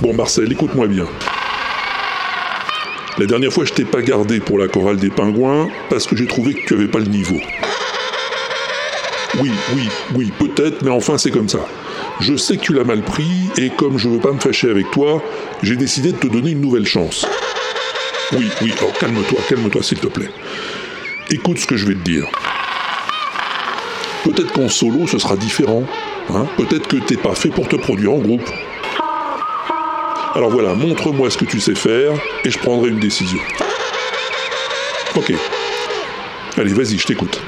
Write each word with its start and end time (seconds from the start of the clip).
Bon 0.00 0.14
Marcel, 0.14 0.52
écoute-moi 0.52 0.86
bien. 0.86 1.06
La 3.18 3.26
dernière 3.26 3.52
fois, 3.52 3.64
je 3.64 3.72
t'ai 3.72 3.84
pas 3.84 4.00
gardé 4.00 4.38
pour 4.38 4.60
la 4.60 4.68
chorale 4.68 4.96
des 4.96 5.10
pingouins 5.10 5.68
parce 5.90 6.06
que 6.06 6.14
j'ai 6.14 6.28
trouvé 6.28 6.54
que 6.54 6.64
tu 6.66 6.74
avais 6.74 6.86
pas 6.86 7.00
le 7.00 7.06
niveau. 7.06 7.40
Oui, 9.40 9.50
oui, 9.74 9.88
oui, 10.14 10.32
peut-être, 10.38 10.82
mais 10.82 10.90
enfin 10.90 11.18
c'est 11.18 11.32
comme 11.32 11.48
ça. 11.48 11.66
Je 12.20 12.36
sais 12.36 12.56
que 12.56 12.62
tu 12.62 12.74
l'as 12.74 12.84
mal 12.84 13.02
pris 13.02 13.50
et 13.56 13.70
comme 13.70 13.98
je 13.98 14.08
veux 14.08 14.20
pas 14.20 14.32
me 14.32 14.38
fâcher 14.38 14.70
avec 14.70 14.88
toi, 14.92 15.20
j'ai 15.64 15.74
décidé 15.74 16.12
de 16.12 16.18
te 16.18 16.28
donner 16.28 16.52
une 16.52 16.60
nouvelle 16.60 16.86
chance. 16.86 17.26
Oui, 18.34 18.46
oui, 18.60 18.72
alors 18.78 18.92
calme-toi, 18.98 19.40
calme-toi 19.48 19.82
s'il 19.82 19.98
te 19.98 20.06
plaît. 20.06 20.30
Écoute 21.30 21.58
ce 21.58 21.66
que 21.66 21.76
je 21.76 21.86
vais 21.86 21.94
te 21.94 22.04
dire. 22.04 22.30
Peut-être 24.24 24.52
qu'en 24.52 24.68
solo 24.68 25.06
ce 25.06 25.18
sera 25.18 25.36
différent. 25.36 25.82
Hein 26.30 26.46
Peut-être 26.56 26.86
que 26.86 26.96
t'es 26.96 27.16
pas 27.16 27.34
fait 27.34 27.50
pour 27.50 27.68
te 27.68 27.76
produire 27.76 28.12
en 28.12 28.18
groupe. 28.18 28.48
Alors 30.34 30.50
voilà, 30.50 30.74
montre-moi 30.74 31.30
ce 31.30 31.36
que 31.36 31.44
tu 31.44 31.60
sais 31.60 31.74
faire 31.74 32.12
et 32.44 32.50
je 32.50 32.58
prendrai 32.58 32.88
une 32.88 33.00
décision. 33.00 33.38
Ok. 35.14 35.32
Allez, 36.56 36.72
vas-y, 36.72 36.98
je 36.98 37.06
t'écoute. 37.06 37.40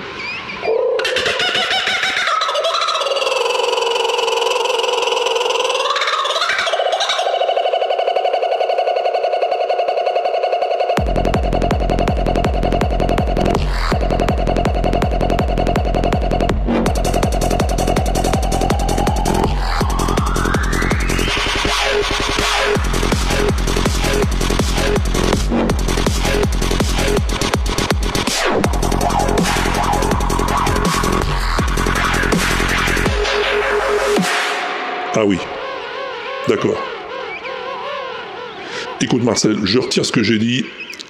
Marcel, 39.35 39.59
je 39.65 39.81
retire 39.81 40.07
ce 40.07 40.13
que 40.13 40.23
j'ai 40.23 40.39
dit. 40.39 40.65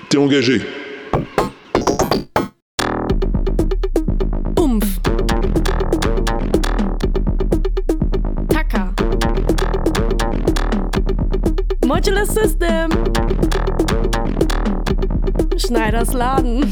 T'es 0.09 0.17
engagé. 0.17 0.63
Umf. 4.59 4.99
Taka. 8.49 8.95
Modular 11.85 12.25
System. 12.25 12.89
Schneiders 15.59 16.15
Laden. 16.15 16.65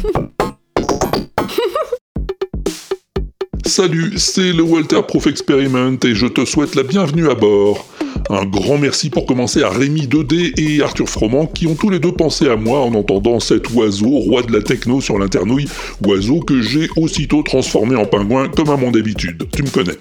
Salut, 3.66 4.14
c'est 4.16 4.54
le 4.54 4.62
Walter 4.62 5.02
Proof 5.06 5.26
Experiment 5.26 5.98
et 6.02 6.14
je 6.14 6.26
te 6.28 6.46
souhaite 6.46 6.74
la 6.76 6.82
bienvenue 6.82 7.28
à 7.28 7.34
bord. 7.34 7.91
Un 8.32 8.46
grand 8.46 8.78
merci 8.78 9.10
pour 9.10 9.26
commencer 9.26 9.62
à 9.62 9.68
Rémi 9.68 10.06
2D 10.06 10.58
et 10.58 10.82
Arthur 10.82 11.06
Froment 11.06 11.44
qui 11.44 11.66
ont 11.66 11.74
tous 11.74 11.90
les 11.90 11.98
deux 11.98 12.12
pensé 12.12 12.48
à 12.48 12.56
moi 12.56 12.80
en 12.80 12.94
entendant 12.94 13.40
cet 13.40 13.70
oiseau, 13.74 14.08
roi 14.08 14.40
de 14.40 14.50
la 14.54 14.62
techno 14.62 15.02
sur 15.02 15.18
l'internouille, 15.18 15.68
oiseau 16.06 16.40
que 16.40 16.62
j'ai 16.62 16.88
aussitôt 16.96 17.42
transformé 17.42 17.94
en 17.94 18.06
pingouin 18.06 18.48
comme 18.48 18.70
à 18.70 18.78
mon 18.78 18.90
habitude. 18.94 19.46
Tu 19.52 19.62
me 19.62 19.68
connais. 19.68 19.98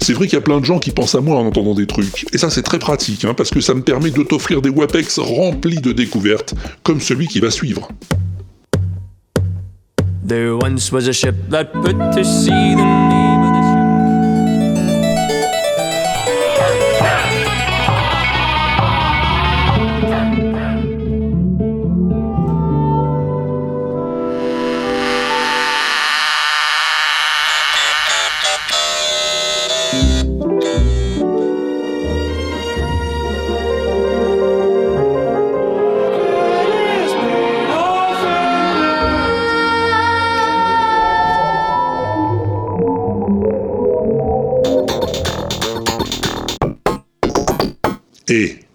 C'est 0.00 0.14
vrai 0.14 0.26
qu'il 0.26 0.38
y 0.38 0.38
a 0.38 0.42
plein 0.42 0.60
de 0.60 0.64
gens 0.64 0.78
qui 0.78 0.92
pensent 0.92 1.14
à 1.14 1.20
moi 1.20 1.36
en 1.36 1.44
entendant 1.44 1.74
des 1.74 1.86
trucs. 1.86 2.24
Et 2.32 2.38
ça 2.38 2.48
c'est 2.48 2.62
très 2.62 2.78
pratique 2.78 3.26
hein, 3.26 3.34
parce 3.34 3.50
que 3.50 3.60
ça 3.60 3.74
me 3.74 3.82
permet 3.82 4.12
de 4.12 4.22
t'offrir 4.22 4.62
des 4.62 4.70
WAPEX 4.70 5.18
remplis 5.18 5.82
de 5.82 5.92
découvertes 5.92 6.54
comme 6.84 7.02
celui 7.02 7.26
qui 7.26 7.40
va 7.40 7.50
suivre. 7.50 7.90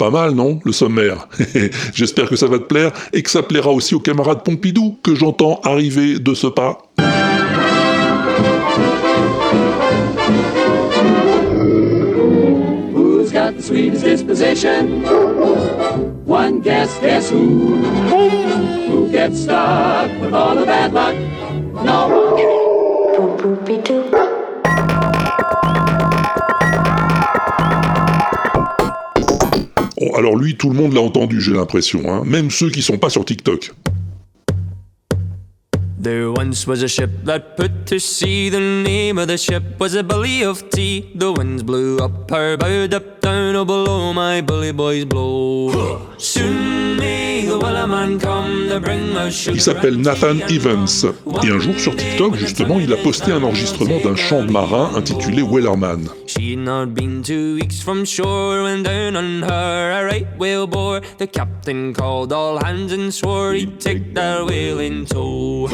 Pas 0.03 0.09
mal, 0.09 0.31
non, 0.31 0.59
le 0.65 0.73
sommaire 0.73 1.29
J'espère 1.93 2.27
que 2.27 2.35
ça 2.35 2.47
va 2.47 2.59
te 2.59 2.65
plaire 2.65 2.91
et 3.13 3.21
que 3.21 3.29
ça 3.29 3.41
plaira 3.41 3.71
aussi 3.71 3.95
aux 3.95 4.01
camarades 4.01 4.43
Pompidou 4.43 4.97
que 5.01 5.15
j'entends 5.15 5.61
arriver 5.63 6.19
de 6.19 6.33
ce 6.33 6.47
pas. 6.47 6.77
Who's 12.93 13.31
got 13.31 13.55
the 13.55 13.61
sweetest 13.61 14.03
disposition? 14.03 15.05
One 16.25 16.59
guess, 16.59 16.99
guess 16.99 17.31
who? 17.31 17.77
Who 18.89 19.09
gets 19.09 19.43
stuck 19.43 20.09
with 20.21 20.33
all 20.33 20.55
the 20.55 20.65
bad 20.65 20.91
luck? 20.91 21.15
No 21.81 22.09
one. 22.09 24.02
Alors 30.15 30.35
lui, 30.35 30.55
tout 30.55 30.69
le 30.69 30.75
monde 30.75 30.93
l'a 30.93 31.01
entendu, 31.01 31.41
j'ai 31.41 31.53
l'impression, 31.53 32.01
hein, 32.11 32.23
même 32.25 32.51
ceux 32.51 32.69
qui 32.69 32.81
sont 32.81 32.97
pas 32.97 33.09
sur 33.09 33.25
TikTok. 33.25 33.71
There 36.03 36.33
once 36.33 36.67
was 36.67 36.83
a 36.83 36.89
ship 36.89 37.11
that 37.23 37.55
put 37.55 37.85
to 37.85 37.97
sea. 37.97 38.49
The 38.49 38.59
name 38.59 39.17
of 39.17 39.29
the 39.29 39.37
ship 39.37 39.63
was 39.79 39.95
a 39.95 40.03
belly 40.03 40.43
of 40.43 40.69
tea. 40.69 41.09
The 41.15 41.31
winds 41.31 41.63
blew 41.63 41.97
up 41.99 42.29
her 42.29 42.57
bow, 42.57 42.89
up 42.91 43.21
down, 43.21 43.55
oh 43.55 43.63
below 43.63 44.11
my 44.11 44.41
bully 44.41 44.73
boys 44.73 45.05
blow. 45.05 45.71
Soon 46.17 46.97
may 46.97 47.45
the 47.45 47.57
wellerman 47.57 48.19
come 48.19 48.67
to 48.67 48.81
bring 48.81 49.15
us 49.15 49.33
sugar 49.33 49.55
Il 49.55 49.61
s'appelle 49.61 49.97
Nathan 49.97 50.39
Evans. 50.49 51.05
Et 51.43 51.49
un 51.49 51.59
jour 51.59 51.79
sur 51.79 51.95
TikTok, 51.95 52.35
justement, 52.35 52.81
il 52.81 52.91
a 52.91 52.97
posté 52.97 53.31
un 53.31 53.41
enregistrement 53.41 54.01
d'un 54.03 54.17
chant 54.17 54.43
de 54.43 54.51
marin 54.51 54.91
intitulé 54.95 55.41
Wellerman. 55.41 56.09
She'd 56.27 56.59
not 56.59 56.87
been 56.87 57.23
two 57.23 57.55
weeks 57.55 57.79
from 57.81 58.03
shore 58.03 58.63
when 58.63 58.83
down 58.83 59.15
on 59.15 59.41
her 59.41 59.91
a 59.91 60.03
right 60.03 60.27
whale 60.37 60.67
bore. 60.67 60.99
The 61.17 61.27
captain 61.27 61.93
called 61.93 62.33
all 62.33 62.57
hands 62.57 62.91
and 62.91 63.13
swore 63.13 63.53
he'd 63.53 63.79
take 63.79 64.13
that 64.15 64.45
whale 64.45 64.79
in 64.79 65.05
tow. 65.05 65.69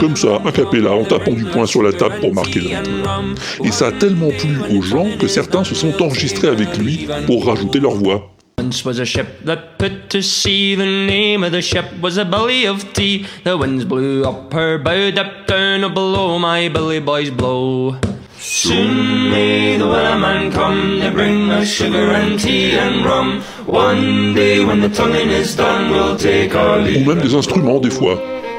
Comme 0.00 0.16
ça, 0.16 0.40
a 0.44 0.52
cappella, 0.52 0.92
en 0.92 1.04
tapant 1.04 1.32
du 1.32 1.44
poing 1.44 1.66
sur 1.66 1.82
la 1.82 1.92
table 1.92 2.16
pour 2.20 2.34
marquer 2.34 2.60
le 2.60 2.68
rythme. 2.68 3.34
Et 3.64 3.70
ça 3.70 3.88
a 3.88 3.92
tellement 3.92 4.30
plu 4.30 4.76
aux 4.76 4.82
gens 4.82 5.06
que 5.18 5.26
certains 5.26 5.64
se 5.64 5.74
sont 5.74 6.02
enregistrés 6.02 6.48
avec 6.48 6.76
lui 6.78 7.06
pour 7.26 7.46
rajouter 7.46 7.80
leur 7.80 7.92
voix. 7.92 8.30
Once 8.56 8.84
was 8.84 9.00
a 9.00 9.04
ship 9.04 9.26
that 9.44 9.78
put 9.78 10.08
to 10.08 10.22
sea. 10.22 10.76
The 10.76 10.86
name 10.86 11.42
of 11.42 11.52
the 11.52 11.60
ship 11.60 11.86
was 12.00 12.18
a 12.18 12.24
belly 12.24 12.66
of 12.66 12.92
tea. 12.92 13.26
The 13.44 13.56
winds 13.58 13.84
blew 13.84 14.24
up 14.24 14.52
her 14.52 14.78
bow, 14.78 15.10
up 15.18 15.46
down, 15.46 15.92
below 15.92 16.38
my 16.38 16.68
belly 16.68 17.00
boys 17.00 17.30
blow. 17.30 17.96
Soon 18.46 19.30
may 19.30 19.78
the 19.78 19.86
wellerman 19.86 20.52
come 20.52 21.00
to 21.00 21.10
bring 21.10 21.50
us 21.50 21.66
sugar 21.66 22.10
and 22.12 22.38
tea 22.38 22.72
and 22.72 23.02
rum. 23.02 23.40
One 23.64 24.34
day 24.34 24.62
when 24.62 24.82
the 24.82 24.90
tonguing 24.90 25.30
is 25.30 25.56
done, 25.56 25.90
we'll 25.90 26.14
take 26.18 26.54
our 26.54 26.78
Ou 26.80 27.04
même 27.06 27.22
des 27.22 27.34
instruments, 27.34 27.80
des 27.80 27.88
fois. 27.88 28.18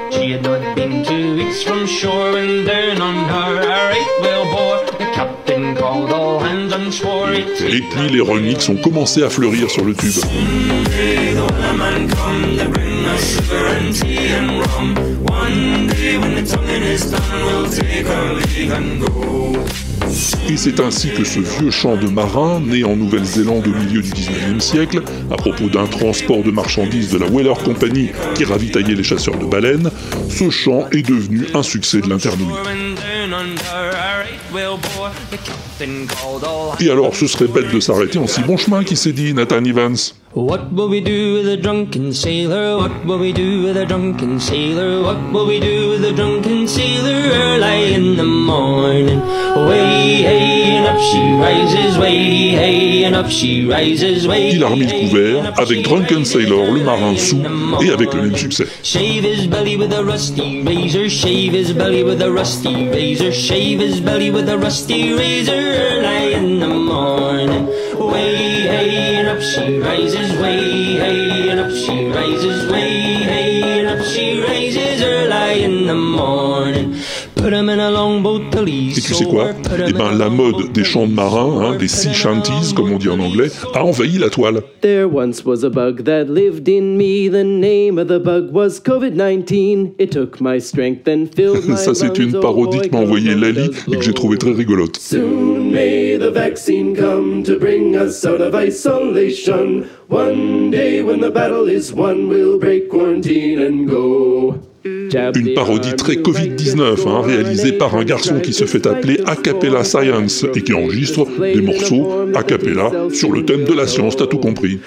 She 0.09 0.31
had 0.31 0.41
not 0.41 0.75
been 0.75 1.03
two 1.05 1.35
weeks 1.35 1.61
from 1.61 1.85
shore 1.85 2.35
and 2.35 2.65
down 2.65 2.99
on 2.99 3.29
her 3.29 3.61
a 3.61 3.67
right 3.91 4.21
whale 4.23 4.45
bore. 4.51 4.97
The 4.97 5.05
captain 5.13 5.75
called 5.75 6.11
all 6.11 6.39
hands 6.39 6.73
and 6.73 6.91
swore 6.91 7.29
he'd 7.31 7.55
take 7.55 7.75
Et 7.75 7.81
puis 7.81 8.09
les 8.09 8.21
remixes 8.21 8.67
ont 8.69 8.77
commencé 8.77 9.21
à 9.21 9.29
fleurir 9.29 9.69
sur 9.69 9.85
le 9.85 9.93
tube. 9.93 10.15
Et 20.47 20.57
c'est 20.57 20.79
ainsi 20.79 21.09
que 21.09 21.23
ce 21.23 21.39
vieux 21.39 21.71
chant 21.71 21.97
de 21.97 22.07
marin, 22.07 22.59
né 22.59 22.83
en 22.83 22.95
Nouvelle-Zélande 22.95 23.67
au 23.67 23.71
milieu 23.71 24.01
du 24.01 24.11
19e 24.11 24.59
siècle, 24.59 25.01
à 25.31 25.35
propos 25.35 25.67
d'un 25.67 25.87
transport 25.87 26.43
de 26.43 26.51
marchandises 26.51 27.11
de 27.11 27.17
la 27.17 27.25
Weller 27.25 27.57
Company 27.57 28.11
qui 28.35 28.45
ravitaillait 28.45 28.95
les 28.95 29.03
chasseurs 29.03 29.37
de 29.37 29.45
baleines, 29.45 29.89
ce 30.29 30.49
chant 30.49 30.87
est 30.91 31.01
devenu 31.01 31.47
un 31.53 31.63
succès 31.63 32.01
de 32.01 32.09
l'internouille. 32.09 32.53
Et 36.79 36.89
alors, 36.89 37.15
ce 37.15 37.27
serait 37.27 37.47
bête 37.47 37.73
de 37.73 37.79
s'arrêter 37.79 38.19
en 38.19 38.27
si 38.27 38.41
bon 38.41 38.57
chemin, 38.57 38.83
qui 38.83 38.95
s'est 38.95 39.11
dit 39.11 39.33
Nathan 39.33 39.63
Evans? 39.63 39.97
What 40.35 40.73
will 40.73 40.89
we 40.89 40.99
do 40.99 41.35
with 41.35 41.47
a 41.47 41.55
drunken 41.55 42.11
sailor? 42.11 42.75
What 42.75 43.05
will 43.05 43.19
we 43.19 43.31
do 43.31 43.63
with 43.63 43.77
a 43.77 43.85
drunken 43.85 44.37
sailor? 44.37 45.01
What 45.01 45.31
will 45.31 45.47
we 45.47 45.61
do 45.61 45.91
with 45.91 46.03
a 46.03 46.11
drunken 46.11 46.67
sailor 46.67 47.31
early 47.31 47.93
in 47.93 48.17
the 48.17 48.25
morning? 48.25 49.21
Way 49.69 50.23
hey 50.23 50.75
and 50.75 50.87
up 50.87 50.99
she 50.99 51.31
rises, 51.39 51.97
way 51.97 52.49
hey 52.49 53.05
and 53.05 53.15
up 53.15 53.29
she 53.29 53.65
rises, 53.65 54.27
way. 54.27 54.51
Il 54.51 54.63
a 54.65 54.67
remis 54.67 54.87
le 54.87 55.07
couvert 55.07 55.53
avec 55.57 55.83
Drunken 55.83 56.25
Sailor, 56.25 56.69
le 56.69 56.83
marin 56.83 57.15
sous, 57.15 57.41
et 57.81 57.91
avec 57.91 58.13
le 58.13 58.23
même 58.23 58.35
succès. 58.35 58.65
Shave 58.83 59.23
his 59.23 59.47
belly 59.47 59.77
with 59.77 59.93
a 59.93 60.03
rusty 60.03 60.63
razor, 60.63 61.07
shave 61.09 61.53
his 61.53 61.71
belly 61.71 62.03
with 62.03 62.21
a 62.21 62.29
rusty 62.29 62.89
razor, 62.89 63.31
shave 63.31 63.79
his 63.79 64.01
belly 64.01 64.31
with 64.31 64.49
a 64.49 64.57
rusty 64.57 65.13
razor 65.13 65.53
early 65.53 66.33
in 66.33 66.59
the 66.59 66.67
morning. 66.67 67.69
Way 68.11 68.61
hey 68.67 69.15
and 69.15 69.27
up 69.27 69.41
she 69.41 69.79
rises, 69.79 70.31
way 70.39 70.95
hey 70.95 71.49
and 71.49 71.59
up 71.59 71.71
she 71.71 72.07
rises, 72.07 72.71
way 72.71 73.13
hey 73.23 73.79
and 73.79 73.87
up 73.87 74.05
she 74.05 74.41
rises 74.41 75.01
early 75.01 75.63
in 75.63 75.87
the 75.87 75.95
morning. 75.95 76.93
Put 77.45 77.53
him 77.53 77.69
in 77.69 77.79
a 77.79 77.91
longboat 77.91 78.49
till 78.49 78.65
he's 78.65 78.97
Et 78.97 79.01
tu 79.01 79.13
sais 79.13 79.25
quoi 79.25 79.51
Eh 79.87 79.93
ben, 79.93 80.17
la 80.17 80.29
mode 80.29 80.71
des 80.73 80.83
chants 80.83 81.05
de 81.05 81.13
marins, 81.13 81.61
hein, 81.61 81.75
des 81.77 81.87
sea 81.87 82.11
shanties, 82.11 82.73
comme 82.75 82.91
on 82.91 82.97
dit 82.97 83.07
en 83.07 83.19
anglais, 83.19 83.51
a 83.75 83.85
envahi 83.85 84.17
la 84.17 84.29
toile. 84.29 84.63
There 84.81 85.05
once 85.07 85.45
was 85.45 85.63
a 85.63 85.69
bug 85.69 86.05
that 86.05 86.25
lived 86.27 86.67
in 86.67 86.97
me. 86.97 87.29
The 87.29 87.43
name 87.43 87.99
of 87.99 88.07
the 88.07 88.17
bug 88.17 88.51
was 88.51 88.79
COVID 88.79 89.13
19. 89.13 89.93
It 89.99 90.09
took 90.09 90.41
my 90.41 90.59
strength 90.59 91.07
and 91.07 91.27
filled 91.35 91.65
my 91.67 91.77
Ça, 91.77 91.93
c'est 91.93 92.17
une. 92.17 92.35
Oh 92.35 92.39
parodie 92.39 92.79
que 92.79 92.89
m'a 92.89 93.03
envoyée 93.03 93.35
Lali 93.35 93.69
et 93.91 93.95
que 93.95 94.01
j'ai 94.01 94.13
trouvé 94.13 94.39
très 94.39 94.51
rigolote. 94.51 94.97
Soon 94.97 95.71
may 95.71 96.17
the 96.17 96.31
vaccine 96.33 96.95
come 96.95 97.43
to 97.43 97.59
bring 97.59 97.95
us 97.95 98.25
out 98.25 98.41
of 98.41 98.55
isolation. 98.55 99.83
One 100.09 100.71
day 100.71 101.03
when 101.03 101.19
the 101.19 101.29
battle 101.29 101.69
is 101.69 101.93
won, 101.93 102.27
we'll 102.27 102.57
break 102.57 102.89
quarantine 102.89 103.59
and 103.59 103.87
go. 103.87 104.55
Une 104.85 105.53
parodie 105.55 105.95
très 105.95 106.15
Covid-19, 106.15 107.07
hein, 107.07 107.21
réalisée 107.25 107.71
par 107.71 107.95
un 107.95 108.03
garçon 108.03 108.39
qui 108.39 108.53
se 108.53 108.65
fait 108.65 108.85
appeler 108.85 109.19
A 109.25 109.35
Cappella 109.35 109.83
Science 109.83 110.45
et 110.53 110.61
qui 110.61 110.73
enregistre 110.73 111.25
des 111.39 111.61
morceaux 111.61 112.27
a 112.35 112.43
cappella 112.43 112.91
sur 113.11 113.31
le 113.31 113.43
thème 113.45 113.63
de 113.63 113.73
la 113.73 113.87
science, 113.87 114.15
t'as 114.15 114.27
tout 114.27 114.37
compris. 114.37 114.79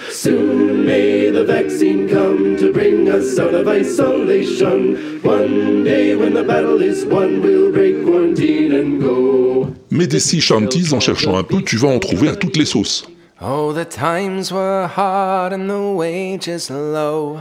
Mais 9.91 10.06
des 10.06 10.21
sea 10.21 10.41
shanties, 10.41 10.93
en 10.93 11.00
cherchant 11.00 11.37
un 11.37 11.43
peu, 11.43 11.62
tu 11.62 11.77
vas 11.77 11.89
en 11.89 11.99
trouver 11.99 12.29
à 12.29 12.37
toutes 12.37 12.56
les 12.56 12.67
sauces. 12.67 13.09
Oh, 13.41 13.73
the 13.73 13.89
times 13.89 14.53
were 14.53 14.89
hard 14.89 15.53
and 15.53 15.69
the 15.69 15.97
wages 15.97 16.71
low. 16.71 17.39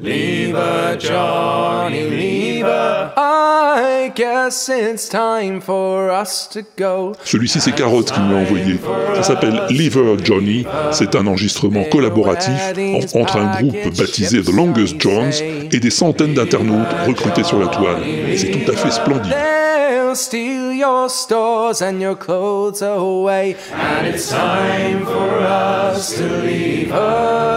Lever, 0.00 0.96
Johnny, 1.00 2.02
lever. 2.08 3.12
I 3.16 4.12
guess 4.14 4.68
it's 4.68 5.08
time 5.08 5.60
for 5.60 6.08
us 6.08 6.46
to 6.52 6.60
go. 6.76 7.14
Celui-ci, 7.24 7.60
c'est 7.60 7.72
Carotte 7.72 8.12
qui 8.12 8.20
me 8.20 8.32
l'a 8.32 8.40
envoyé. 8.42 8.78
Ça 9.16 9.22
s'appelle 9.24 9.60
Liver 9.70 10.16
Johnny. 10.22 10.64
C'est 10.92 11.16
un 11.16 11.26
enregistrement 11.26 11.82
collaboratif 11.90 12.54
en- 12.78 13.20
entre 13.20 13.38
un 13.38 13.60
groupe 13.60 13.96
baptisé 13.98 14.40
The 14.40 14.52
Longest 14.52 15.00
Johns 15.00 15.32
et 15.72 15.80
des 15.80 15.90
centaines 15.90 16.34
d'internautes 16.34 16.86
recrutés 17.06 17.42
sur 17.42 17.58
la 17.58 17.66
toile. 17.66 17.96
C'est 18.36 18.52
tout 18.52 18.70
à 18.70 18.76
fait 18.76 18.92
splendide. 18.92 19.32
They'll 19.34 20.14
steal 20.16 20.72
your 20.74 21.10
stores 21.10 21.82
and 21.82 22.00
your 22.00 22.16
clothes 22.16 22.82
away. 22.82 23.56
And 23.74 24.06
it's 24.06 24.28
time 24.28 25.04
for 25.04 25.42
us 25.42 26.14
to 26.16 26.22
leave 26.46 26.92
her. 26.92 27.47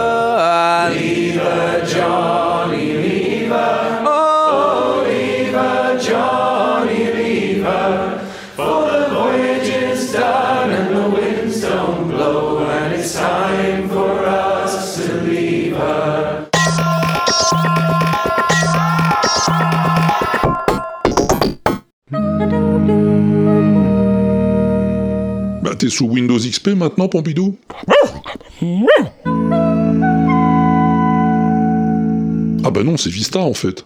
Sous 25.92 26.06
Windows 26.06 26.38
XP 26.38 26.68
maintenant, 26.68 27.08
Pompidou? 27.08 27.56
Ah 32.64 32.70
bah 32.70 32.82
non, 32.82 32.96
c'est 32.96 33.10
Vista 33.10 33.40
en 33.40 33.54
fait. 33.54 33.84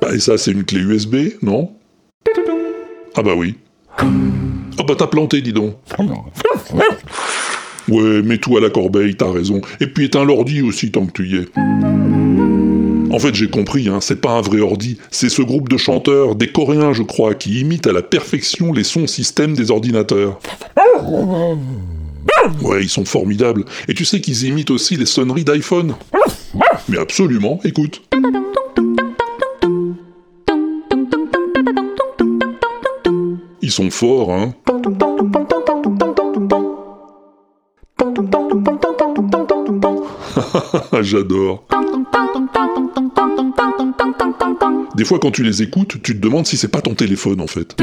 Bah 0.00 0.14
et 0.14 0.20
ça, 0.20 0.38
c'est 0.38 0.52
une 0.52 0.64
clé 0.64 0.80
USB, 0.80 1.16
non? 1.42 1.70
Ah 3.16 3.22
bah 3.22 3.34
oui. 3.36 3.56
Ah 3.98 4.82
bah 4.86 4.94
t'as 4.96 5.06
planté, 5.06 5.40
dis 5.40 5.52
donc. 5.52 5.76
Ouais, 7.88 8.22
mets 8.22 8.38
tout 8.38 8.56
à 8.56 8.60
la 8.60 8.70
corbeille, 8.70 9.16
t'as 9.16 9.30
raison. 9.32 9.60
Et 9.80 9.86
puis 9.86 10.04
éteins 10.04 10.24
l'ordi 10.24 10.62
aussi 10.62 10.92
tant 10.92 11.06
que 11.06 11.12
tu 11.12 11.28
y 11.28 11.36
es. 11.36 11.46
En 13.10 13.18
fait, 13.18 13.34
j'ai 13.34 13.48
compris, 13.48 13.88
hein, 13.88 13.98
c'est 14.00 14.20
pas 14.20 14.30
un 14.30 14.40
vrai 14.40 14.60
ordi, 14.60 14.98
c'est 15.10 15.28
ce 15.28 15.42
groupe 15.42 15.68
de 15.68 15.76
chanteurs, 15.76 16.36
des 16.36 16.46
Coréens 16.46 16.92
je 16.92 17.02
crois, 17.02 17.34
qui 17.34 17.60
imitent 17.60 17.88
à 17.88 17.92
la 17.92 18.02
perfection 18.02 18.72
les 18.72 18.84
sons 18.84 19.08
système 19.08 19.54
des 19.54 19.72
ordinateurs. 19.72 20.38
Ouais, 22.62 22.82
ils 22.82 22.88
sont 22.88 23.04
formidables. 23.04 23.64
Et 23.88 23.94
tu 23.94 24.04
sais 24.04 24.20
qu'ils 24.20 24.44
imitent 24.44 24.70
aussi 24.70 24.96
les 24.96 25.06
sonneries 25.06 25.44
d'iPhone? 25.44 25.94
Mais 26.88 26.98
absolument, 26.98 27.58
écoute. 27.64 28.02
Ils 33.62 33.72
sont 33.72 33.90
forts, 33.90 34.32
hein 34.32 34.54
J'adore. 41.02 41.64
Des 44.96 45.04
fois, 45.04 45.18
quand 45.18 45.30
tu 45.30 45.42
les 45.42 45.62
écoutes, 45.62 46.02
tu 46.02 46.14
te 46.14 46.20
demandes 46.20 46.46
si 46.46 46.56
c'est 46.56 46.68
pas 46.68 46.80
ton 46.80 46.94
téléphone 46.94 47.40
en 47.40 47.46
fait. 47.46 47.76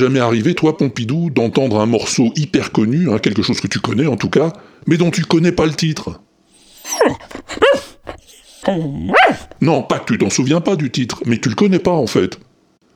Jamais 0.00 0.20
arrivé, 0.20 0.54
toi, 0.54 0.78
Pompidou, 0.78 1.28
d'entendre 1.28 1.78
un 1.78 1.84
morceau 1.84 2.32
hyper 2.34 2.72
connu, 2.72 3.10
hein, 3.10 3.18
quelque 3.18 3.42
chose 3.42 3.60
que 3.60 3.66
tu 3.66 3.80
connais 3.80 4.06
en 4.06 4.16
tout 4.16 4.30
cas, 4.30 4.50
mais 4.86 4.96
dont 4.96 5.10
tu 5.10 5.22
connais 5.24 5.52
pas 5.52 5.66
le 5.66 5.74
titre 5.74 6.22
Non, 9.60 9.82
pas 9.82 9.98
que 9.98 10.12
tu 10.12 10.18
t'en 10.18 10.30
souviens 10.30 10.62
pas 10.62 10.76
du 10.76 10.90
titre, 10.90 11.22
mais 11.26 11.38
tu 11.38 11.50
le 11.50 11.54
connais 11.54 11.78
pas 11.78 11.92
en 11.92 12.06
fait. 12.06 12.38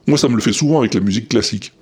Moi, 0.07 0.17
ça 0.17 0.29
me 0.29 0.35
le 0.35 0.41
fait 0.41 0.55
souvent 0.55 0.79
avec 0.79 0.95
la 0.95 1.01
musique 1.01 1.29
classique. 1.29 1.75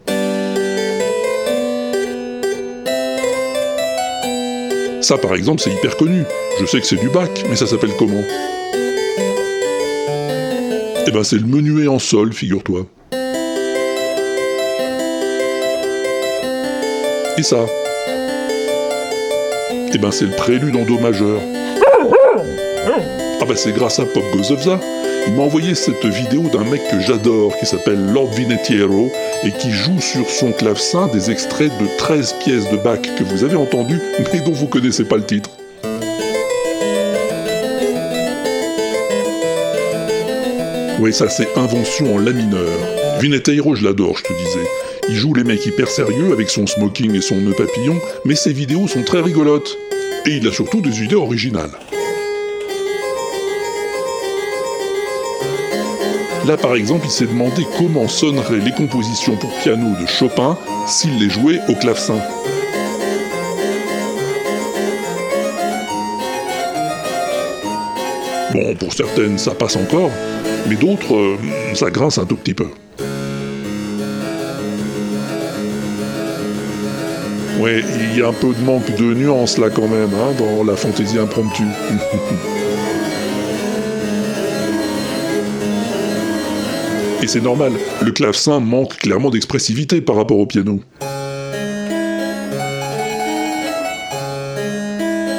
Ça, 5.00 5.18
par 5.18 5.34
exemple, 5.34 5.60
c'est 5.62 5.72
hyper 5.72 5.96
connu. 5.96 6.24
Je 6.60 6.66
sais 6.66 6.80
que 6.80 6.86
c'est 6.86 6.96
du 6.96 7.08
bac, 7.10 7.44
mais 7.48 7.54
ça 7.54 7.68
s'appelle 7.68 7.92
comment? 7.96 8.22
Eh 11.06 11.10
ben, 11.12 11.22
c'est 11.22 11.38
le 11.38 11.46
menuet 11.46 11.86
en 11.86 12.00
sol, 12.00 12.32
figure-toi. 12.32 12.86
Et 17.38 17.42
ça 17.42 17.66
Eh 19.94 19.98
ben, 19.98 20.10
c'est 20.10 20.26
le 20.26 20.36
prélude 20.36 20.76
en 20.76 20.84
do 20.84 20.98
majeur. 20.98 21.40
Ah 23.40 23.44
bah 23.44 23.54
c'est 23.56 23.72
grâce 23.72 23.98
à 23.98 24.04
Pop 24.04 24.22
Goes. 24.34 24.54
Il 25.26 25.34
m'a 25.34 25.42
envoyé 25.42 25.74
cette 25.74 26.04
vidéo 26.04 26.42
d'un 26.52 26.64
mec 26.64 26.82
que 26.90 27.00
j'adore 27.00 27.56
qui 27.56 27.66
s'appelle 27.66 28.12
Lord 28.12 28.30
Vinetiero 28.32 29.10
et 29.44 29.50
qui 29.52 29.70
joue 29.70 30.00
sur 30.00 30.28
son 30.28 30.52
clavecin 30.52 31.06
des 31.08 31.30
extraits 31.30 31.72
de 31.80 31.86
13 31.96 32.34
pièces 32.44 32.70
de 32.70 32.76
Bach 32.76 33.00
que 33.00 33.24
vous 33.24 33.44
avez 33.44 33.56
entendues 33.56 34.00
mais 34.18 34.40
dont 34.40 34.52
vous 34.52 34.66
connaissez 34.66 35.04
pas 35.04 35.16
le 35.16 35.24
titre. 35.24 35.50
Oui, 41.00 41.12
ça 41.12 41.28
c'est 41.28 41.48
Invention 41.56 42.14
en 42.14 42.18
La 42.18 42.32
mineur. 42.32 42.68
Vineteiro, 43.20 43.74
je 43.74 43.84
l'adore, 43.84 44.16
je 44.18 44.22
te 44.22 44.32
disais. 44.32 44.68
Il 45.08 45.14
joue 45.16 45.34
les 45.34 45.44
mecs 45.44 45.66
hyper 45.66 45.88
sérieux 45.88 46.32
avec 46.32 46.48
son 46.48 46.66
smoking 46.66 47.14
et 47.14 47.20
son 47.20 47.36
nœud 47.36 47.54
papillon, 47.54 48.00
mais 48.24 48.34
ses 48.34 48.52
vidéos 48.52 48.86
sont 48.86 49.02
très 49.02 49.20
rigolotes. 49.20 49.76
Et 50.26 50.36
il 50.36 50.46
a 50.46 50.52
surtout 50.52 50.80
des 50.80 51.02
idées 51.02 51.16
originales. 51.16 51.72
Là, 56.46 56.56
par 56.56 56.74
exemple, 56.74 57.06
il 57.06 57.10
s'est 57.10 57.26
demandé 57.26 57.66
comment 57.78 58.08
sonneraient 58.08 58.58
les 58.58 58.72
compositions 58.72 59.36
pour 59.36 59.50
piano 59.58 59.94
de 60.00 60.06
Chopin 60.06 60.58
s'il 60.86 61.18
les 61.18 61.30
jouait 61.30 61.60
au 61.68 61.74
clavecin. 61.74 62.18
Bon, 68.52 68.74
pour 68.74 68.92
certaines, 68.92 69.38
ça 69.38 69.54
passe 69.54 69.76
encore, 69.76 70.10
mais 70.68 70.74
d'autres, 70.74 71.14
euh, 71.14 71.36
ça 71.74 71.90
grince 71.90 72.18
un 72.18 72.26
tout 72.26 72.36
petit 72.36 72.54
peu. 72.54 72.66
Ouais, 77.62 77.80
il 78.10 78.18
y 78.18 78.22
a 78.22 78.26
un 78.26 78.32
peu 78.32 78.52
de 78.52 78.60
manque 78.64 78.92
de 78.96 79.14
nuance 79.14 79.56
là 79.56 79.70
quand 79.70 79.86
même, 79.86 80.10
hein, 80.14 80.32
dans 80.36 80.64
la 80.64 80.74
fantaisie 80.74 81.16
impromptue. 81.16 81.62
Et 87.22 87.28
c'est 87.28 87.40
normal, 87.40 87.70
le 88.04 88.10
clavecin 88.10 88.58
manque 88.58 88.96
clairement 88.96 89.30
d'expressivité 89.30 90.00
par 90.00 90.16
rapport 90.16 90.38
au 90.38 90.46
piano. 90.46 90.80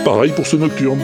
Pareil 0.06 0.32
pour 0.34 0.48
ce 0.48 0.56
nocturne. 0.56 1.02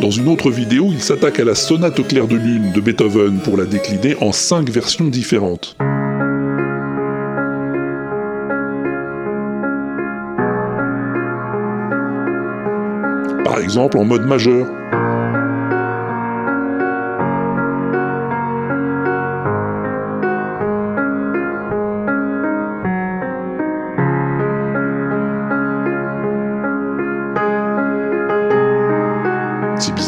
Dans 0.00 0.10
une 0.10 0.28
autre 0.28 0.50
vidéo, 0.50 0.90
il 0.92 1.00
s'attaque 1.00 1.40
à 1.40 1.44
la 1.44 1.54
sonate 1.54 1.98
au 1.98 2.04
clair 2.04 2.28
de 2.28 2.36
lune 2.36 2.70
de 2.72 2.80
Beethoven 2.80 3.38
pour 3.38 3.56
la 3.56 3.64
décliner 3.64 4.14
en 4.20 4.30
cinq 4.30 4.68
versions 4.68 5.06
différentes. 5.06 5.74
Par 13.44 13.58
exemple 13.58 13.96
en 13.96 14.04
mode 14.04 14.26
majeur. 14.26 14.66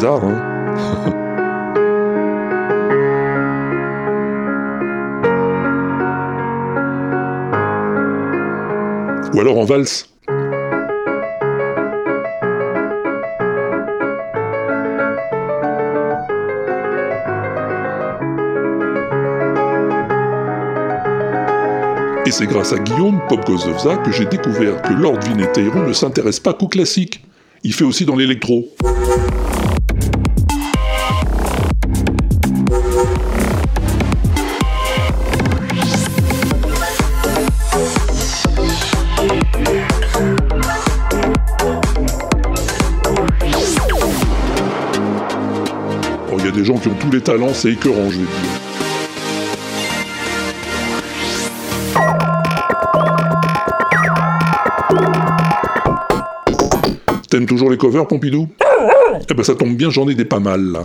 Hein 0.07 1.13
Ou 9.33 9.39
alors 9.39 9.59
en 9.59 9.65
valse. 9.65 10.09
Et 22.25 22.31
c'est 22.31 22.45
grâce 22.45 22.73
à 22.73 22.77
Guillaume 22.77 23.19
Popgozovza 23.27 23.97
que 23.97 24.11
j'ai 24.11 24.25
découvert 24.25 24.81
que 24.83 24.93
Lord 24.93 25.19
Vineteiro 25.21 25.79
ne 25.79 25.93
s'intéresse 25.93 26.39
pas 26.39 26.53
qu'au 26.53 26.67
classique. 26.67 27.23
Il 27.63 27.73
fait 27.73 27.83
aussi 27.83 28.05
dans 28.05 28.15
l'électro. 28.15 28.67
Qui 46.77 46.87
ont 46.89 46.95
tous 46.99 47.11
les 47.11 47.21
talents, 47.21 47.53
c'est 47.53 47.71
écœurant, 47.71 48.09
je. 48.09 48.19
T'aimes 57.29 57.45
toujours 57.45 57.69
les 57.69 57.77
covers, 57.77 58.07
Pompidou? 58.07 58.47
Eh 59.29 59.33
ben 59.33 59.43
ça 59.43 59.55
tombe 59.55 59.75
bien, 59.75 59.89
j'en 59.89 60.07
ai 60.09 60.15
des 60.15 60.25
pas 60.25 60.39
mal. 60.39 60.79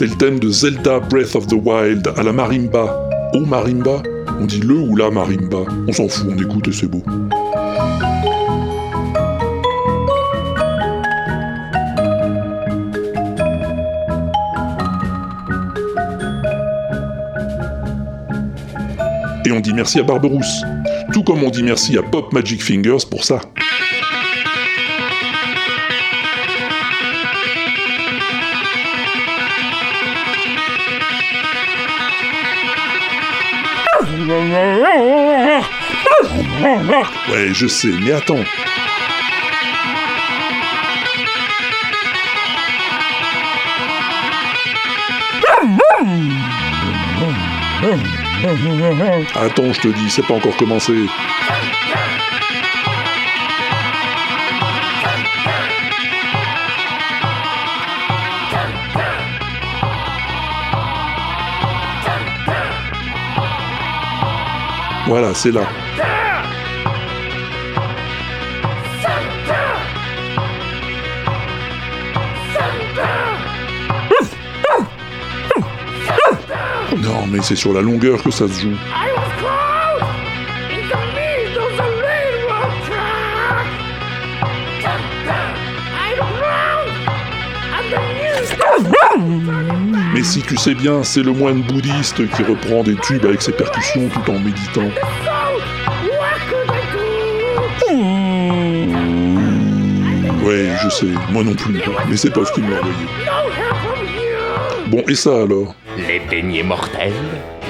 C'est 0.00 0.06
le 0.06 0.16
thème 0.16 0.38
de 0.38 0.48
Zelda 0.48 0.98
Breath 0.98 1.36
of 1.36 1.46
the 1.46 1.52
Wild 1.52 2.10
à 2.16 2.22
la 2.22 2.32
marimba. 2.32 3.06
Au 3.34 3.40
marimba 3.40 4.02
On 4.40 4.46
dit 4.46 4.60
le 4.60 4.76
ou 4.76 4.96
la 4.96 5.10
marimba 5.10 5.58
On 5.86 5.92
s'en 5.92 6.08
fout, 6.08 6.26
on 6.26 6.38
écoute 6.38 6.68
et 6.68 6.72
c'est 6.72 6.86
beau. 6.86 7.02
Et 19.44 19.52
on 19.52 19.60
dit 19.60 19.74
merci 19.74 20.00
à 20.00 20.02
Barberousse. 20.02 20.62
Tout 21.12 21.24
comme 21.24 21.42
on 21.42 21.50
dit 21.50 21.62
merci 21.62 21.98
à 21.98 22.02
Pop 22.02 22.32
Magic 22.32 22.62
Fingers 22.62 23.04
pour 23.10 23.22
ça. 23.22 23.42
Ouais, 37.30 37.48
je 37.52 37.66
sais, 37.66 37.88
mais 38.00 38.12
attends. 38.12 38.44
Attends, 49.34 49.72
je 49.72 49.80
te 49.80 49.88
dis, 49.88 50.10
c'est 50.10 50.26
pas 50.26 50.34
encore 50.34 50.56
commencé. 50.56 50.92
Voilà, 65.10 65.34
c'est 65.34 65.50
là. 65.50 65.62
Non, 76.96 77.26
mais 77.28 77.40
c'est 77.42 77.56
sur 77.56 77.72
la 77.72 77.80
longueur 77.80 78.22
que 78.22 78.30
ça 78.30 78.46
se 78.46 78.60
joue. 78.62 78.76
Mais 90.20 90.26
si 90.26 90.42
tu 90.42 90.54
sais 90.58 90.74
bien, 90.74 91.02
c'est 91.02 91.22
le 91.22 91.32
moine 91.32 91.62
bouddhiste 91.62 92.28
qui 92.28 92.42
reprend 92.42 92.82
des 92.82 92.94
tubes 92.96 93.24
avec 93.24 93.40
ses 93.40 93.52
percussions 93.52 94.06
tout 94.10 94.30
en 94.30 94.38
méditant. 94.38 94.82
do? 94.82 94.90
Ouais, 100.46 100.68
je 100.82 100.90
sais, 100.90 101.06
moi 101.30 101.42
non 101.42 101.54
plus, 101.54 101.80
mais 102.06 102.18
c'est 102.18 102.28
pas 102.28 102.44
ce 102.44 102.52
qui 102.52 102.60
me 102.60 102.70
l'a 102.70 102.80
envoyé. 102.80 102.96
No 103.24 103.48
help 103.48 103.76
from 103.82 104.04
you. 104.14 104.90
Bon, 104.90 105.02
et 105.08 105.14
ça 105.14 105.40
alors? 105.44 105.74
Les 105.96 106.20
beignets 106.28 106.64
mortels? 106.64 107.14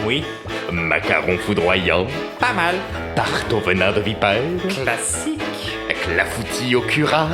Oui, 0.04 0.24
Macarons 0.72 1.38
foudroyants? 1.38 2.08
Pas 2.40 2.52
mal. 2.52 2.74
Tarte 3.14 3.52
au 3.52 3.60
venin 3.60 3.92
de 3.92 4.00
vipère? 4.00 4.42
Classique. 4.82 5.78
Clafoutis 6.02 6.74
au 6.74 6.80
curare? 6.80 7.30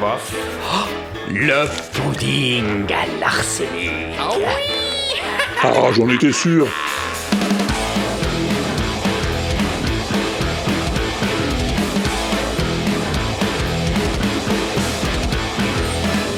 Bof. 0.00 0.32
Le 1.32 1.64
pudding 1.92 2.92
à 2.92 3.20
l'arsenic 3.20 3.92
Ah, 5.62 5.92
j'en 5.92 6.08
étais 6.08 6.32
sûr 6.32 6.66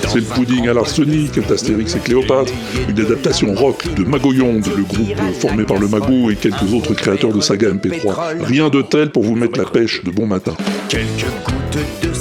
C'est 0.09 0.19
le 0.19 0.25
pudding 0.25 0.69
à 0.69 0.75
l'arsenic 0.75 1.41
d'Astérix 1.49 1.97
et 1.97 1.99
Cléopâtre, 2.01 2.53
une 2.87 3.01
adaptation 3.01 3.55
rock 3.55 3.95
de 3.95 4.05
Magoyonde, 4.05 4.67
le 4.77 4.83
groupe 4.83 5.17
formé 5.41 5.65
par 5.65 5.79
le 5.79 5.89
Mago 5.89 6.31
et 6.31 6.37
quelques 6.37 6.71
autres 6.75 6.93
créateurs 6.93 7.33
de 7.33 7.41
saga 7.41 7.71
MP3. 7.71 8.45
Rien 8.45 8.69
de 8.69 8.83
tel 8.83 9.11
pour 9.11 9.23
vous 9.23 9.37
mettre 9.37 9.59
la 9.59 9.65
pêche 9.65 10.05
de 10.05 10.11
bon 10.11 10.27
matin. 10.27 10.53
Quelques 10.91 11.25
gouttes 11.47 11.83
de 12.03 12.12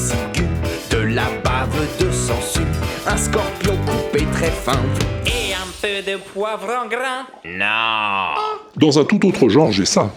un 3.12 3.18
scorpion 3.18 3.76
coupé 3.86 4.26
très 4.32 4.50
fin. 4.50 4.80
Et 5.26 5.54
un 5.54 5.68
peu 5.82 6.12
de 6.12 6.18
poivre 6.18 6.70
en 6.82 6.88
grain. 6.88 7.28
Non. 7.46 8.40
Dans 8.78 9.00
un 9.00 9.04
tout 9.04 9.26
autre 9.28 9.50
genre, 9.50 9.72
j'ai 9.72 9.86
ça. 9.86 10.14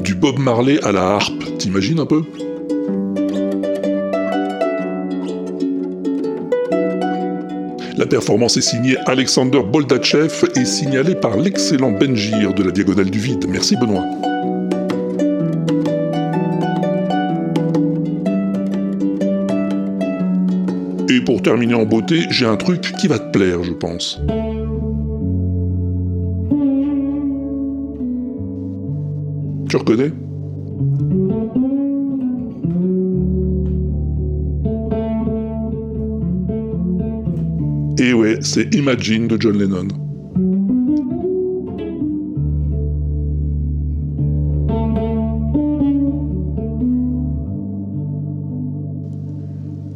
Du 0.00 0.14
Bob 0.14 0.38
Marley 0.38 0.78
à 0.84 0.92
la 0.92 1.16
harpe, 1.16 1.58
t'imagines 1.58 1.98
un 1.98 2.06
peu? 2.06 2.22
Performance 8.12 8.58
est 8.58 8.60
signée 8.60 8.98
Alexander 9.06 9.60
Boldachev 9.62 10.44
et 10.54 10.66
signalée 10.66 11.14
par 11.14 11.34
l'excellent 11.38 11.92
Benjir 11.92 12.52
de 12.52 12.62
la 12.62 12.70
Diagonale 12.70 13.08
du 13.08 13.18
Vide. 13.18 13.46
Merci 13.48 13.74
Benoît. 13.74 14.04
Et 21.08 21.22
pour 21.24 21.40
terminer 21.40 21.72
en 21.72 21.86
beauté, 21.86 22.26
j'ai 22.28 22.44
un 22.44 22.56
truc 22.56 22.92
qui 23.00 23.08
va 23.08 23.18
te 23.18 23.30
plaire, 23.30 23.64
je 23.64 23.72
pense. 23.72 24.20
Tu 29.70 29.76
reconnais? 29.78 30.12
C'est 38.42 38.74
Imagine 38.74 39.28
de 39.28 39.40
John 39.40 39.58
Lennon. 39.58 39.88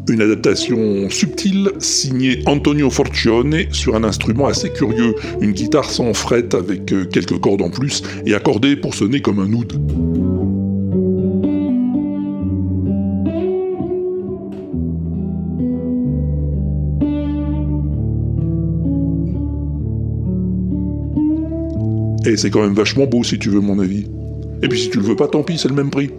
Une 0.09 0.23
adaptation 0.23 1.11
subtile 1.11 1.73
signée 1.79 2.43
Antonio 2.47 2.89
Forcione 2.91 3.65
sur 3.73 3.97
un 3.97 4.05
instrument 4.05 4.47
assez 4.47 4.71
curieux, 4.71 5.15
une 5.41 5.53
guitare 5.53 5.91
sans 5.91 6.15
fret 6.15 6.55
avec 6.55 6.93
euh, 6.93 7.05
quelques 7.05 7.39
cordes 7.39 7.63
en 7.63 7.71
plus 7.71 8.03
et 8.25 8.35
accordée 8.35 8.77
pour 8.77 8.95
sonner 8.95 9.21
comme 9.21 9.41
un 9.41 9.53
oud. 9.53 10.26
Et 22.27 22.37
c'est 22.37 22.51
quand 22.51 22.63
même 22.63 22.75
vachement 22.75 23.07
beau 23.07 23.23
si 23.23 23.39
tu 23.39 23.51
veux 23.51 23.61
mon 23.61 23.79
avis. 23.79 24.05
Et 24.61 24.69
puis 24.69 24.81
si 24.81 24.91
tu 24.91 24.99
le 24.99 25.05
veux 25.05 25.15
pas, 25.15 25.29
tant 25.29 25.45
pis, 25.45 25.59
c'est 25.59 25.69
le 25.69 25.75
même 25.75 25.91
prix. 25.91 26.11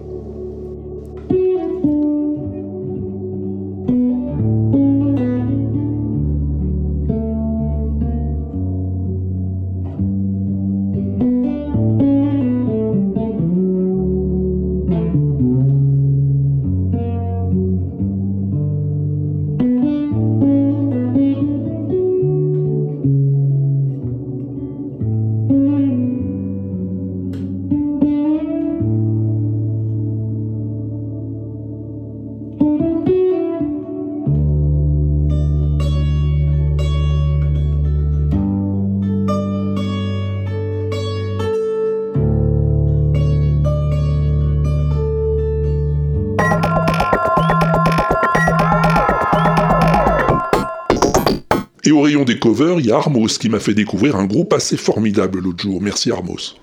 Covers, 52.48 52.80
il 52.80 52.86
y 52.86 52.92
a 52.92 52.96
Armos 52.96 53.38
qui 53.38 53.50
m'a 53.50 53.60
fait 53.60 53.74
découvrir 53.74 54.16
un 54.16 54.26
groupe 54.26 54.54
assez 54.54 54.78
formidable 54.78 55.40
l'autre 55.40 55.62
jour. 55.62 55.82
Merci 55.82 56.12
Armos. 56.12 56.56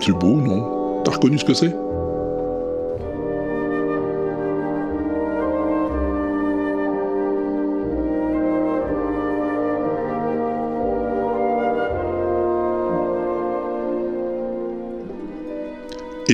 C'est 0.00 0.18
beau, 0.18 0.34
non? 0.34 1.02
T'as 1.04 1.12
reconnu 1.12 1.38
ce 1.38 1.44
que 1.44 1.54
c'est? 1.54 1.72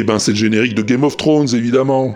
Eh 0.01 0.05
ben, 0.05 0.21
c'est 0.21 0.31
le 0.31 0.37
générique 0.37 0.77
de 0.77 0.83
Game 0.83 1.03
of 1.03 1.17
Thrones, 1.17 1.53
évidemment. 1.57 2.15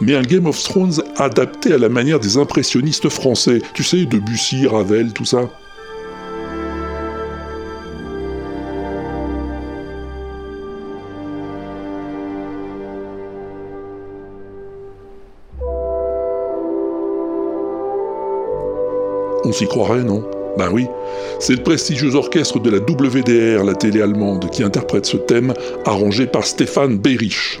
mais 0.00 0.14
un 0.14 0.22
Game 0.22 0.46
of 0.46 0.60
Thrones 0.62 1.02
adapté 1.16 1.74
à 1.74 1.78
la 1.78 1.88
manière 1.88 2.18
des 2.18 2.38
impressionnistes 2.38 3.08
français, 3.08 3.60
tu 3.74 3.84
sais, 3.84 4.04
Debussy, 4.06 4.66
Ravel, 4.66 5.12
tout 5.12 5.24
ça. 5.24 5.50
On 19.48 19.52
s'y 19.52 19.66
croirait, 19.66 20.04
non? 20.04 20.22
Ben 20.58 20.68
oui, 20.70 20.86
c'est 21.40 21.54
le 21.54 21.62
prestigieux 21.62 22.14
orchestre 22.16 22.58
de 22.58 22.68
la 22.68 22.80
WDR, 22.80 23.64
la 23.64 23.72
télé 23.72 24.02
allemande, 24.02 24.50
qui 24.50 24.62
interprète 24.62 25.06
ce 25.06 25.16
thème, 25.16 25.54
arrangé 25.86 26.26
par 26.26 26.44
Stéphane 26.44 26.98
Beyrich. 26.98 27.58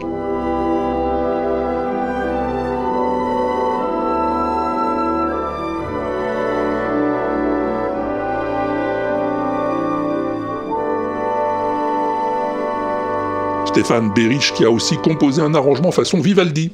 Stéphane 13.64 14.12
Berich 14.14 14.52
qui 14.52 14.66
a 14.66 14.70
aussi 14.70 14.98
composé 14.98 15.40
un 15.40 15.54
arrangement 15.54 15.90
façon 15.90 16.20
Vivaldi. 16.20 16.70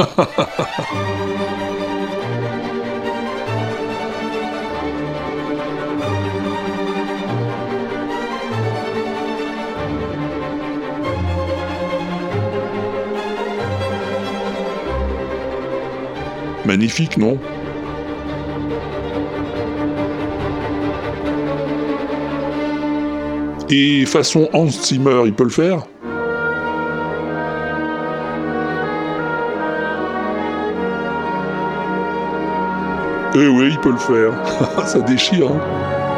Magnifique, 16.64 17.16
non? 17.16 17.38
Et 23.68 24.04
façon 24.06 24.48
Hans 24.52 24.68
Zimmer, 24.68 25.22
il 25.26 25.32
peut 25.32 25.44
le 25.44 25.50
faire? 25.50 25.89
Eh 33.34 33.46
oui, 33.46 33.68
il 33.70 33.78
peut 33.78 33.92
le 33.92 33.96
faire. 33.96 34.32
Ça 34.86 35.00
déchire. 35.00 35.48
Hein 35.48 36.09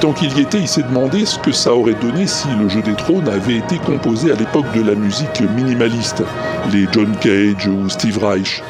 tant 0.00 0.12
qu'il 0.12 0.36
y 0.36 0.40
était, 0.40 0.60
il 0.60 0.68
s'est 0.68 0.82
demandé 0.82 1.24
ce 1.24 1.38
que 1.38 1.50
ça 1.50 1.74
aurait 1.74 1.94
donné 1.94 2.26
si 2.26 2.46
le 2.60 2.68
jeu 2.68 2.82
des 2.82 2.94
trônes 2.94 3.28
avait 3.28 3.56
été 3.56 3.78
composé 3.78 4.30
à 4.30 4.34
l'époque 4.34 4.70
de 4.74 4.82
la 4.82 4.94
musique 4.94 5.40
minimaliste, 5.56 6.22
les 6.72 6.86
John 6.92 7.16
Cage 7.20 7.66
ou 7.66 7.88
Steve 7.88 8.18
Reich. 8.18 8.62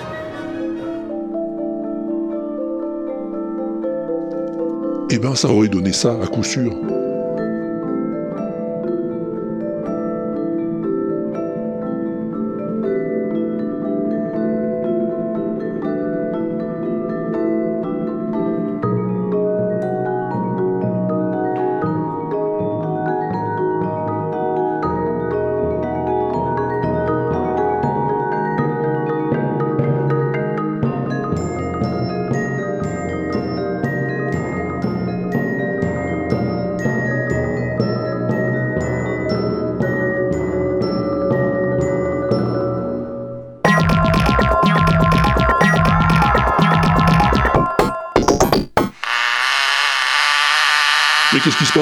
Eh 5.11 5.19
ben 5.19 5.35
ça 5.35 5.49
aurait 5.49 5.69
donné 5.69 5.93
ça 5.93 6.17
à 6.23 6.27
coup 6.27 6.45
sûr. 6.45 6.73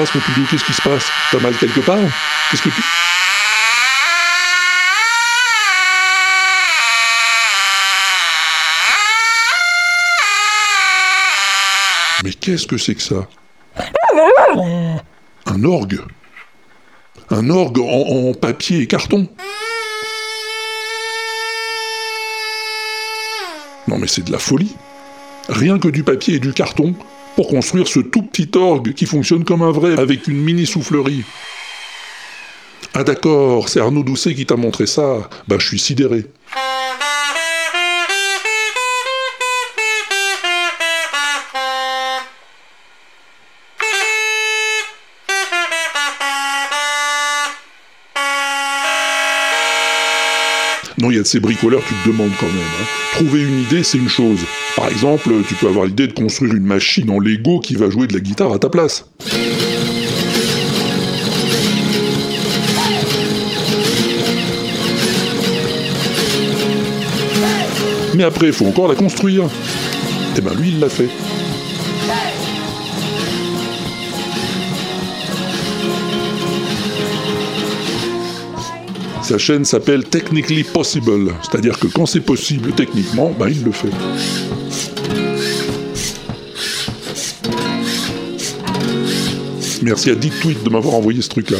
Qu'est-ce 0.05 0.63
qui 0.63 0.73
se 0.73 0.81
passe, 0.83 1.11
T'as 1.31 1.39
mal 1.39 1.55
quelque 1.55 1.79
part. 1.79 1.97
Qu'est-ce 2.51 2.61
que 2.61 2.69
tu... 2.69 2.81
Mais 12.23 12.31
qu'est-ce 12.33 12.67
que 12.67 12.77
c'est 12.77 12.93
que 12.93 13.01
ça? 13.01 13.27
Un 15.47 15.63
orgue. 15.63 15.99
Un 17.31 17.49
orgue 17.49 17.79
en 17.79 18.33
papier 18.33 18.81
et 18.81 18.87
carton. 18.87 19.27
Non 23.87 23.97
mais 23.97 24.07
c'est 24.07 24.25
de 24.25 24.31
la 24.31 24.39
folie. 24.39 24.75
Rien 25.49 25.79
que 25.79 25.87
du 25.87 26.03
papier 26.03 26.35
et 26.35 26.39
du 26.39 26.53
carton 26.53 26.93
pour 27.37 27.47
construire 27.47 27.87
ce 27.87 27.99
tout 27.99 28.23
petit 28.23 28.49
orgue 28.57 28.93
qui 28.93 29.05
fonctionne 29.05 29.45
comme 29.45 29.61
un 29.61 29.69
vrai 29.69 29.97
avec 29.97 30.27
une 30.27 30.41
mini 30.41 30.65
soufflerie. 30.65 31.23
Ah 32.95 33.03
d'accord, 33.03 33.69
c'est 33.69 33.79
Arnaud 33.79 34.01
Doucet 34.01 34.33
qui 34.33 34.47
t'a 34.47 34.55
montré 34.55 34.87
ça. 34.87 35.29
Bah 35.47 35.57
je 35.59 35.67
suis 35.67 35.77
sidéré. 35.77 36.25
Il 51.09 51.15
y 51.15 51.19
a 51.19 51.23
de 51.23 51.27
ces 51.27 51.39
bricoleurs, 51.39 51.81
tu 51.87 51.93
te 51.93 52.07
demandes 52.09 52.31
quand 52.39 52.45
même. 52.47 52.55
hein. 52.57 52.85
Trouver 53.13 53.41
une 53.43 53.61
idée, 53.61 53.83
c'est 53.83 53.97
une 53.97 54.09
chose. 54.09 54.39
Par 54.75 54.87
exemple, 54.89 55.29
tu 55.47 55.55
peux 55.55 55.67
avoir 55.67 55.85
l'idée 55.85 56.07
de 56.07 56.13
construire 56.13 56.53
une 56.53 56.65
machine 56.65 57.09
en 57.09 57.19
Lego 57.19 57.59
qui 57.59 57.75
va 57.75 57.89
jouer 57.89 58.07
de 58.07 58.13
la 58.13 58.19
guitare 58.19 58.51
à 58.53 58.59
ta 58.59 58.69
place. 58.69 59.05
Mais 68.15 68.23
après, 68.23 68.47
il 68.47 68.53
faut 68.53 68.65
encore 68.65 68.87
la 68.87 68.95
construire. 68.95 69.43
Et 70.37 70.41
ben 70.41 70.53
lui, 70.55 70.69
il 70.69 70.79
l'a 70.79 70.89
fait. 70.89 71.09
Sa 79.27 79.37
chaîne 79.37 79.65
s'appelle 79.65 80.05
Technically 80.05 80.63
Possible, 80.63 81.33
c'est-à-dire 81.41 81.77
que 81.77 81.87
quand 81.87 82.05
c'est 82.05 82.21
possible 82.21 82.71
techniquement, 82.71 83.33
ben 83.37 83.49
il 83.49 83.61
le 83.61 83.73
fait. 83.73 83.89
Merci 89.81 90.11
à 90.11 90.15
Dick 90.15 90.31
Tweet 90.39 90.63
de 90.63 90.69
m'avoir 90.69 90.95
envoyé 90.95 91.21
ce 91.21 91.27
truc-là. 91.27 91.57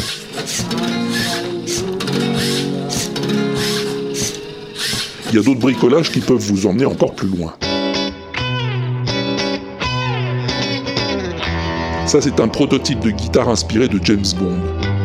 Il 5.30 5.36
y 5.36 5.38
a 5.38 5.42
d'autres 5.42 5.60
bricolages 5.60 6.10
qui 6.10 6.22
peuvent 6.22 6.38
vous 6.38 6.68
emmener 6.68 6.86
encore 6.86 7.16
plus 7.16 7.28
loin. 7.28 7.54
Ça, 12.06 12.22
c'est 12.22 12.40
un 12.40 12.48
prototype 12.48 13.02
de 13.02 13.12
guitare 13.12 13.50
inspiré 13.50 13.90
de 13.90 14.00
James 14.06 14.24
Bond. 14.40 14.97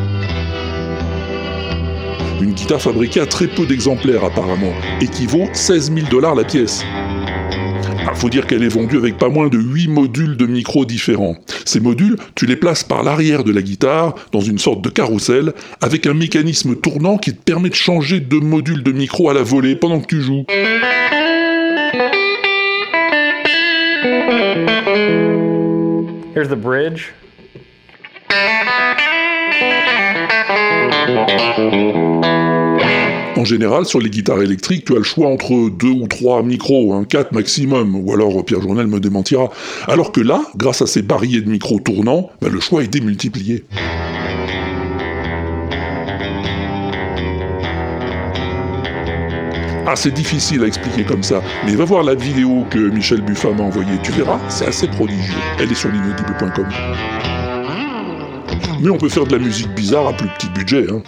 Une 2.73 2.79
guitare 2.79 2.95
fabriquée 2.95 3.21
à 3.21 3.27
très 3.27 3.49
peu 3.49 3.67
d'exemplaires 3.67 4.25
apparemment, 4.25 4.73
et 5.03 5.07
qui 5.07 5.27
vaut 5.27 5.47
16 5.53 5.93
000 5.93 6.07
dollars 6.09 6.35
la 6.35 6.45
pièce. 6.45 6.83
Il 8.01 8.15
faut 8.15 8.31
dire 8.31 8.47
qu'elle 8.47 8.63
est 8.63 8.69
vendue 8.69 8.97
avec 8.97 9.19
pas 9.19 9.29
moins 9.29 9.49
de 9.49 9.59
8 9.59 9.89
modules 9.89 10.39
de 10.39 10.47
micros 10.47 10.87
différents. 10.87 11.37
Ces 11.67 11.81
modules, 11.81 12.17
tu 12.35 12.47
les 12.47 12.57
places 12.57 12.83
par 12.83 13.03
l'arrière 13.03 13.45
de 13.45 13.53
la 13.53 13.61
guitare, 13.61 14.15
dans 14.33 14.41
une 14.41 14.57
sorte 14.57 14.81
de 14.81 14.89
carrousel, 14.89 15.53
avec 15.83 16.07
un 16.07 16.15
mécanisme 16.15 16.75
tournant 16.75 17.19
qui 17.19 17.35
te 17.35 17.43
permet 17.43 17.69
de 17.69 17.75
changer 17.75 18.21
de 18.21 18.37
module 18.37 18.83
de 18.83 18.93
micro 18.93 19.29
à 19.29 19.35
la 19.35 19.43
volée 19.43 19.77
pendant 19.77 20.01
que 20.01 20.07
tu 20.07 20.23
joues. 20.23 20.45
Here's 26.35 26.49
the 26.49 26.57
bridge. 26.57 27.13
En 33.35 33.47
général, 33.47 33.87
sur 33.87 33.99
les 33.99 34.11
guitares 34.11 34.43
électriques, 34.43 34.85
tu 34.85 34.93
as 34.93 34.99
le 34.99 35.03
choix 35.03 35.29
entre 35.29 35.71
deux 35.71 35.89
ou 35.89 36.07
trois 36.07 36.43
micros, 36.43 36.93
un 36.93 37.05
4 37.05 37.33
maximum, 37.33 37.97
ou 37.97 38.13
alors 38.13 38.45
Pierre 38.45 38.61
Journel 38.61 38.87
me 38.87 39.01
démentira. 39.01 39.51
Alors 39.89 40.13
que 40.13 40.21
là, 40.21 40.43
grâce 40.57 40.83
à 40.83 40.87
ces 40.87 41.01
barilles 41.01 41.41
de 41.41 41.51
micros 41.51 41.81
tournants, 41.81 42.31
bah, 42.43 42.49
le 42.53 42.61
choix 42.61 42.83
est 42.83 42.89
démultiplié. 42.89 43.65
Ah, 49.87 49.97
c'est 49.97 50.13
difficile 50.13 50.63
à 50.63 50.67
expliquer 50.67 51.05
comme 51.05 51.23
ça, 51.23 51.43
mais 51.65 51.75
va 51.75 51.85
voir 51.85 52.03
la 52.03 52.15
vidéo 52.15 52.65
que 52.71 52.79
Michel 52.79 53.23
Buffat 53.23 53.53
m'a 53.53 53.65
envoyée, 53.65 53.99
tu 54.03 54.13
verras, 54.13 54.39
c'est 54.49 54.67
assez 54.67 54.89
prodigieux. 54.89 55.35
Elle 55.59 55.73
est 55.73 55.75
sur 55.75 55.91
l'inaudible.com. 55.91 56.67
Mais 58.81 58.91
on 58.91 58.99
peut 58.99 59.09
faire 59.09 59.27
de 59.27 59.37
la 59.37 59.43
musique 59.43 59.75
bizarre 59.75 60.09
à 60.09 60.13
plus 60.13 60.29
petit 60.29 60.51
budget, 60.51 60.87
hein. 60.91 61.03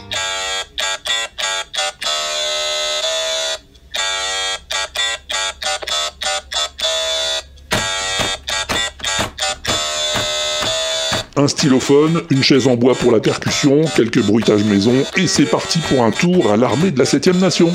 Un 11.45 11.49
stylophone, 11.49 12.23
une 12.31 12.43
chaise 12.43 12.67
en 12.67 12.75
bois 12.75 12.95
pour 12.95 13.13
la 13.13 13.21
percussion, 13.21 13.83
quelques 13.95 14.23
bruitages 14.23 14.65
maison, 14.65 14.95
et 15.19 15.27
c'est 15.27 15.45
parti 15.45 15.79
pour 15.91 16.03
un 16.03 16.11
tour 16.11 16.51
à 16.51 16.57
l'armée 16.57 16.91
de 16.91 16.99
la 16.99 17.05
7ème 17.05 17.39
nation. 17.39 17.71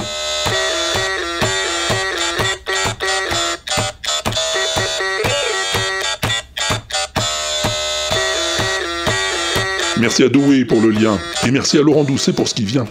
Merci 10.00 10.24
à 10.24 10.30
Doué 10.30 10.66
pour 10.66 10.82
le 10.82 10.90
lien, 10.90 11.20
et 11.46 11.52
merci 11.52 11.78
à 11.78 11.84
Laurent 11.84 12.06
Doucet 12.06 12.34
pour 12.34 12.48
ce 12.48 12.56
qui 12.56 12.66
vient. 12.66 12.88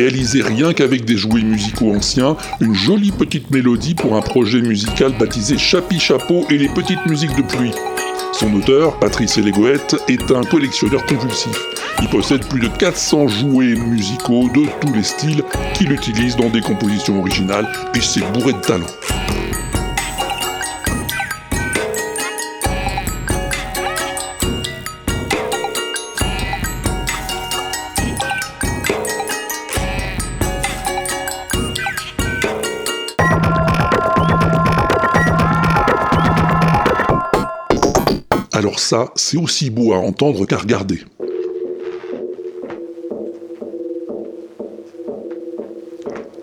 Réaliser 0.00 0.40
rien 0.40 0.72
qu'avec 0.72 1.04
des 1.04 1.18
jouets 1.18 1.42
musicaux 1.42 1.94
anciens, 1.94 2.34
une 2.62 2.74
jolie 2.74 3.12
petite 3.12 3.50
mélodie 3.50 3.94
pour 3.94 4.16
un 4.16 4.22
projet 4.22 4.62
musical 4.62 5.12
baptisé 5.18 5.58
Chapi 5.58 6.00
Chapeau 6.00 6.46
et 6.48 6.56
les 6.56 6.70
petites 6.70 7.04
musiques 7.04 7.36
de 7.36 7.42
pluie. 7.42 7.72
Son 8.32 8.54
auteur, 8.54 8.98
Patrice 8.98 9.36
Elégoët, 9.36 9.96
est 10.08 10.30
un 10.30 10.42
collectionneur 10.42 11.04
convulsif. 11.04 11.54
Il 12.00 12.08
possède 12.08 12.46
plus 12.48 12.60
de 12.60 12.68
400 12.68 13.28
jouets 13.28 13.74
musicaux 13.74 14.48
de 14.54 14.62
tous 14.80 14.94
les 14.94 15.02
styles 15.02 15.44
qu'il 15.74 15.92
utilise 15.92 16.34
dans 16.34 16.48
des 16.48 16.62
compositions 16.62 17.20
originales 17.20 17.68
et 17.94 18.00
c'est 18.00 18.24
bourré 18.32 18.54
de 18.54 18.60
talent. 18.60 18.86
Alors 38.60 38.78
ça, 38.78 39.10
c'est 39.16 39.38
aussi 39.38 39.70
beau 39.70 39.94
à 39.94 39.96
entendre 39.96 40.44
qu'à 40.44 40.58
regarder. 40.58 41.00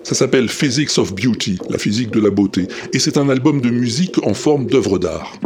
Ça 0.02 0.16
s'appelle 0.16 0.50
Physics 0.50 0.98
of 0.98 1.14
Beauty, 1.14 1.60
la 1.70 1.78
physique 1.78 2.10
de 2.10 2.20
la 2.20 2.32
beauté, 2.32 2.68
et 2.92 2.98
c'est 2.98 3.20
un 3.20 3.30
album 3.30 3.62
de 3.62 3.70
musique 3.70 4.18
en 4.26 4.34
forme 4.34 4.66
d'œuvre 4.66 4.98
d'art. 4.98 5.38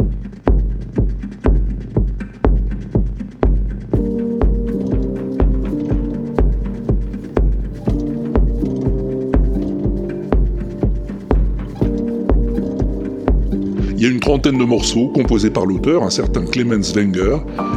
De 14.50 14.64
morceaux 14.64 15.08
composés 15.08 15.50
par 15.50 15.66
l'auteur, 15.66 16.02
un 16.02 16.10
certain 16.10 16.44
Clemens 16.44 16.92
Wenger, 16.94 17.36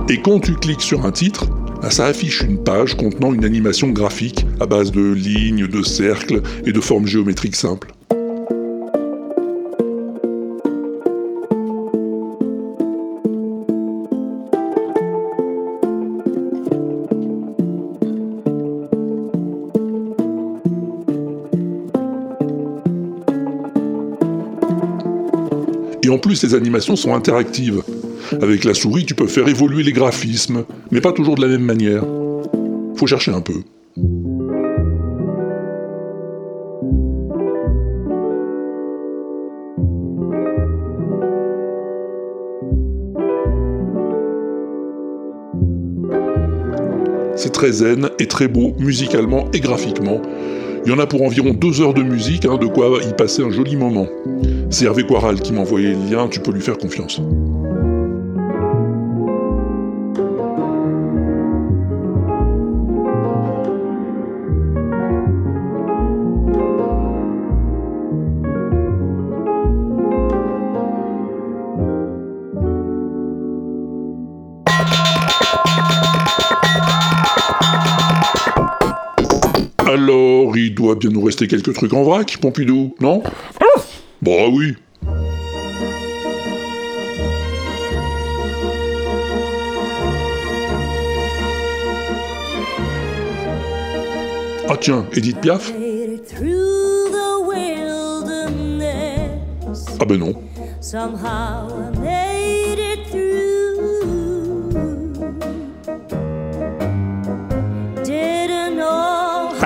et 0.09 0.19
quand 0.21 0.39
tu 0.39 0.55
cliques 0.55 0.81
sur 0.81 1.05
un 1.05 1.11
titre, 1.11 1.45
bah, 1.81 1.91
ça 1.91 2.05
affiche 2.05 2.41
une 2.41 2.57
page 2.57 2.95
contenant 2.95 3.33
une 3.33 3.45
animation 3.45 3.89
graphique 3.89 4.47
à 4.59 4.65
base 4.65 4.91
de 4.91 5.13
lignes, 5.13 5.67
de 5.67 5.83
cercles 5.83 6.41
et 6.65 6.71
de 6.71 6.81
formes 6.81 7.05
géométriques 7.05 7.55
simples. 7.55 7.94
Plus, 26.25 26.41
les 26.41 26.55
animations 26.55 26.95
sont 26.95 27.13
interactives. 27.13 27.83
Avec 28.41 28.63
la 28.63 28.73
souris, 28.73 29.05
tu 29.05 29.13
peux 29.13 29.27
faire 29.27 29.47
évoluer 29.47 29.83
les 29.83 29.91
graphismes, 29.91 30.65
mais 30.89 30.99
pas 30.99 31.11
toujours 31.11 31.35
de 31.35 31.41
la 31.41 31.47
même 31.47 31.61
manière. 31.61 32.03
Faut 32.95 33.05
chercher 33.05 33.31
un 33.31 33.41
peu. 33.41 33.53
C'est 47.35 47.51
très 47.51 47.71
zen 47.71 48.09
et 48.17 48.25
très 48.25 48.47
beau 48.47 48.73
musicalement 48.79 49.45
et 49.53 49.59
graphiquement. 49.59 50.23
Il 50.85 50.91
y 50.91 50.95
en 50.95 50.99
a 50.99 51.05
pour 51.05 51.21
environ 51.21 51.53
deux 51.53 51.81
heures 51.81 51.93
de 51.93 52.03
musique, 52.03 52.45
hein, 52.45 52.57
de 52.57 52.65
quoi 52.65 52.99
y 53.03 53.13
passer 53.13 53.43
un 53.43 53.51
joli 53.51 53.75
moment. 53.75 54.07
C'est 54.77 54.83
Hervé 54.83 55.05
Quaral 55.05 55.39
qui 55.39 55.53
m'a 55.53 55.61
envoyé 55.61 55.93
le 55.93 56.11
lien, 56.11 56.27
tu 56.27 56.41
peux 56.41 56.51
lui 56.51 56.59
faire 56.59 56.77
confiance. 56.77 57.21
Alors, 79.87 80.57
il 80.57 80.75
doit 80.75 80.95
bien 80.95 81.11
nous 81.11 81.23
rester 81.23 81.47
quelques 81.47 81.71
trucs 81.71 81.93
en 81.93 82.03
vrac, 82.03 82.35
Pompidou, 82.41 82.93
non? 82.99 83.23
Bah 84.25 84.47
oui. 84.51 84.75
Ah 94.67 94.77
tiens, 94.81 95.05
Edith 95.13 95.39
Piaf 95.41 95.71
Ah 99.99 100.05
ben 100.05 100.17
non. 100.17 100.33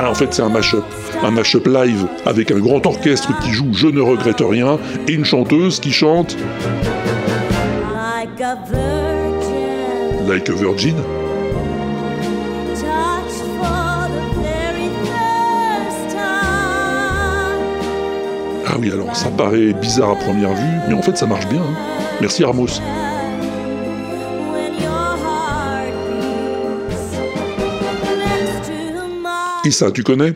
En 0.10 0.16
fait 0.16 0.34
c'est 0.34 0.42
un 0.42 0.50
mash-up. 0.50 0.84
Un 1.24 1.32
mash-up 1.32 1.68
live 1.68 2.08
avec 2.26 2.52
un 2.52 2.60
grand 2.60 2.86
orchestre 2.86 3.32
qui 3.42 3.52
joue 3.52 3.68
Je 3.74 3.88
ne 3.88 4.02
regrette 4.02 4.42
rien 4.42 4.78
et 5.08 5.14
une 5.14 5.26
chanteuse 5.26 5.80
qui 5.80 5.92
chante 5.92 6.36
like 7.96 8.42
a 8.42 8.56
virgin. 8.72 10.28
Like 10.28 10.50
a 10.50 10.54
Virgin. 10.54 10.96
Touched 12.76 13.44
for 13.58 14.08
the 14.10 14.22
very 14.42 14.90
first 15.04 16.10
time. 16.16 17.60
Ah 18.68 18.76
oui 18.80 18.92
alors 18.92 19.16
ça 19.16 19.30
paraît 19.30 19.74
bizarre 19.74 20.12
à 20.12 20.16
première 20.16 20.54
vue, 20.54 20.78
mais 20.88 20.94
en 20.96 21.02
fait 21.02 21.18
ça 21.18 21.26
marche 21.26 21.48
bien. 21.48 21.62
hein. 21.62 21.76
Merci 22.22 22.44
Ramos. 22.44 22.68
Tu 29.92 30.04
connais? 30.04 30.34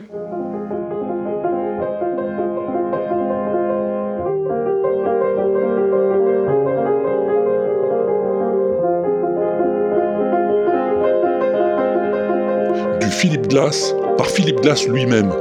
Du 13.00 13.10
Philippe 13.10 13.48
Glass 13.48 13.94
par 14.16 14.26
Philippe 14.26 14.60
Glass 14.60 14.86
lui-même. 14.86 15.32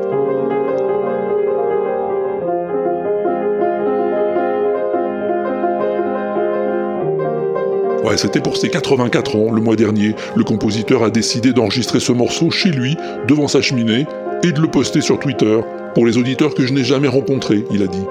C'était 8.18 8.42
pour 8.42 8.58
ses 8.58 8.70
84 8.70 9.36
ans, 9.36 9.52
le 9.52 9.62
mois 9.62 9.76
dernier. 9.76 10.16
Le 10.36 10.44
compositeur 10.44 11.04
a 11.04 11.10
décidé 11.10 11.54
d'enregistrer 11.54 12.00
ce 12.00 12.12
morceau 12.12 12.52
chez 12.52 12.70
lui, 12.70 12.96
devant 13.28 13.48
sa 13.48 13.62
cheminée, 13.62 14.06
et 14.44 14.52
de 14.52 14.62
le 14.62 14.68
poster 14.68 15.02
sur 15.02 15.20
Twitter, 15.20 15.60
pour 15.94 16.06
les 16.06 16.18
auditeurs 16.18 16.54
que 16.54 16.66
je 16.66 16.74
n'ai 16.74 16.84
jamais 16.84 17.08
rencontrés, 17.08 17.64
il 17.72 17.82
a 17.82 17.88
dit. 17.88 18.06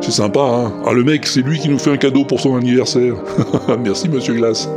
C'est 0.00 0.12
sympa, 0.12 0.40
hein 0.40 0.72
Ah, 0.86 0.92
le 0.92 1.02
mec, 1.02 1.26
c'est 1.26 1.42
lui 1.42 1.58
qui 1.58 1.68
nous 1.68 1.78
fait 1.78 1.90
un 1.90 1.96
cadeau 1.96 2.24
pour 2.24 2.40
son 2.40 2.56
anniversaire. 2.56 3.14
Merci, 3.84 4.08
monsieur 4.08 4.34
Glass. 4.34 4.68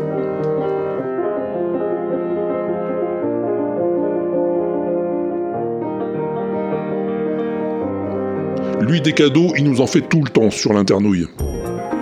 Lui, 9.00 9.04
des 9.04 9.14
cadeaux, 9.14 9.54
il 9.56 9.64
nous 9.64 9.80
en 9.80 9.88
fait 9.88 10.02
tout 10.02 10.22
le 10.22 10.30
temps 10.30 10.52
sur 10.52 10.74
l'internouille. 10.74 11.26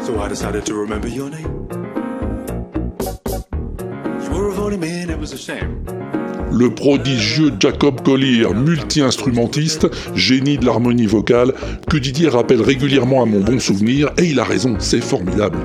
So 0.02 0.14
I 0.14 0.28
decided 0.28 0.64
to 0.64 0.74
remember 0.74 1.08
your 1.08 1.30
name. 1.30 1.68
You 4.24 4.32
were 4.32 4.50
a 4.50 4.56
funny 4.56 4.78
man, 4.78 5.12
it 5.12 5.20
was 5.20 5.32
a 5.32 5.38
shame. 5.38 5.84
Le 6.52 6.74
prodigieux 6.74 7.52
Jacob 7.60 8.02
Collier, 8.02 8.48
multi-instrumentiste, 8.52 9.88
génie 10.16 10.58
de 10.58 10.66
l'harmonie 10.66 11.06
vocale, 11.06 11.54
que 11.88 11.98
Didier 11.98 12.30
rappelle 12.30 12.62
régulièrement 12.62 13.22
à 13.22 13.26
mon 13.26 13.42
bon 13.42 13.60
souvenir, 13.60 14.10
et 14.18 14.26
il 14.26 14.40
a 14.40 14.44
raison, 14.44 14.76
c'est 14.80 15.02
formidable. 15.02 15.60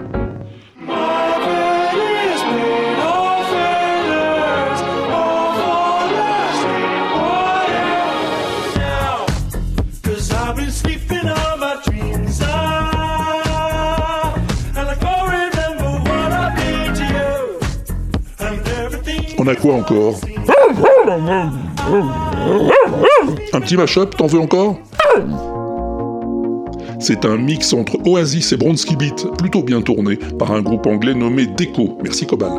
A 19.52 19.56
quoi 19.56 19.74
encore 19.74 20.14
Un 23.52 23.60
petit 23.60 23.76
mash-up, 23.76 24.16
t'en 24.16 24.26
veux 24.26 24.40
encore 24.40 24.78
C'est 26.98 27.24
un 27.24 27.36
mix 27.36 27.72
entre 27.74 27.98
Oasis 28.06 28.52
et 28.52 28.56
Bronski 28.56 28.96
Beat, 28.96 29.26
plutôt 29.36 29.62
bien 29.62 29.82
tourné, 29.82 30.16
par 30.16 30.52
un 30.52 30.62
groupe 30.62 30.86
anglais 30.86 31.14
nommé 31.14 31.46
Deco. 31.46 31.98
Merci 32.02 32.26
Cobal. 32.26 32.52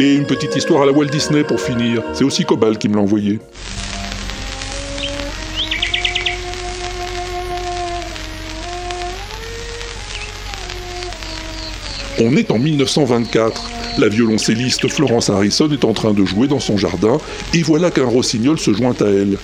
Et 0.00 0.14
une 0.14 0.26
petite 0.26 0.54
histoire 0.54 0.82
à 0.82 0.86
la 0.86 0.92
Walt 0.92 1.06
Disney 1.06 1.42
pour 1.42 1.60
finir. 1.60 2.04
C'est 2.12 2.22
aussi 2.22 2.44
Cobal 2.44 2.78
qui 2.78 2.88
me 2.88 2.94
l'a 2.94 3.00
envoyé. 3.00 3.40
On 12.20 12.36
est 12.36 12.52
en 12.52 12.58
1924. 12.58 13.70
La 13.98 14.08
violoncelliste 14.08 14.86
Florence 14.86 15.30
Harrison 15.30 15.68
est 15.72 15.84
en 15.84 15.92
train 15.92 16.12
de 16.12 16.24
jouer 16.24 16.46
dans 16.46 16.60
son 16.60 16.76
jardin 16.76 17.18
et 17.52 17.62
voilà 17.62 17.90
qu'un 17.90 18.06
rossignol 18.06 18.56
se 18.58 18.72
joint 18.72 18.94
à 19.00 19.06
elle. 19.06 19.36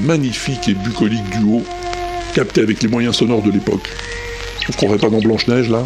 Magnifique 0.00 0.68
et 0.68 0.74
bucolique 0.74 1.28
duo, 1.30 1.62
capté 2.34 2.62
avec 2.62 2.82
les 2.82 2.88
moyens 2.88 3.14
sonores 3.16 3.42
de 3.42 3.52
l'époque. 3.52 3.88
On 4.68 4.72
se 4.72 4.76
croirait 4.76 4.98
pas 4.98 5.08
dans 5.08 5.20
Blanche-Neige 5.20 5.70
là 5.70 5.84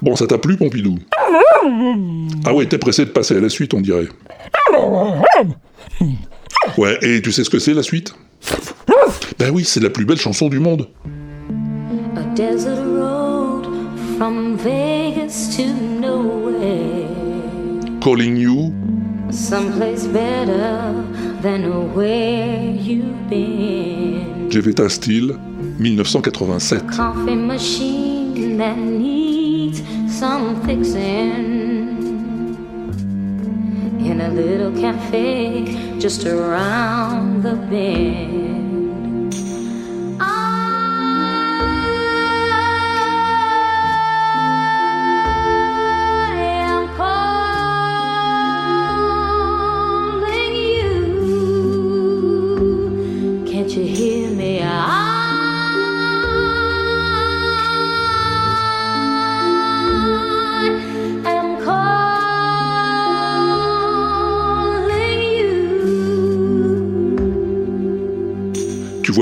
Bon, 0.00 0.16
ça 0.16 0.26
t'a 0.26 0.38
plu, 0.38 0.56
Pompidou? 0.56 0.98
Ah 2.44 2.54
ouais, 2.54 2.66
t'es 2.66 2.78
pressé 2.78 3.04
de 3.04 3.10
passer 3.10 3.36
à 3.36 3.40
la 3.40 3.48
suite, 3.50 3.74
on 3.74 3.80
dirait. 3.80 4.08
Ouais, 6.78 6.98
et 7.02 7.20
tu 7.20 7.32
sais 7.32 7.44
ce 7.44 7.50
que 7.50 7.58
c'est, 7.58 7.74
la 7.74 7.82
suite? 7.82 8.14
Ben 9.38 9.50
oui, 9.50 9.64
c'est 9.64 9.80
la 9.80 9.90
plus 9.90 10.04
belle 10.04 10.18
chanson 10.18 10.48
du 10.48 10.58
monde. 10.58 10.88
A 12.16 12.22
desert 12.34 12.82
road 12.84 13.66
from 14.16 14.56
Vegas 14.56 15.56
to 15.56 15.64
nowhere. 16.00 17.08
Calling 18.00 18.36
You, 18.36 18.72
Someplace 19.30 20.06
better 20.08 20.92
than 21.40 21.94
where 21.94 22.60
you've 22.74 23.28
been. 23.30 24.50
Jevetta 24.50 24.90
Steele, 24.90 25.38
1987. 25.78 26.86
Coffee 26.90 27.34
machine 27.34 28.58
that 28.58 28.76
needs 28.76 29.82
some 30.08 30.60
fixing. 30.66 31.98
In 34.04 34.20
a 34.20 34.28
little 34.28 34.72
cafe 34.78 35.81
just 36.02 36.26
around 36.26 37.44
the 37.44 37.54
bend. 37.54 38.41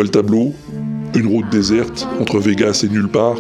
Le 0.02 0.08
tableau 0.08 0.52
Une 1.14 1.26
route 1.26 1.50
déserte 1.50 2.06
entre 2.20 2.38
Vegas 2.38 2.82
et 2.84 2.88
nulle 2.88 3.08
part 3.08 3.36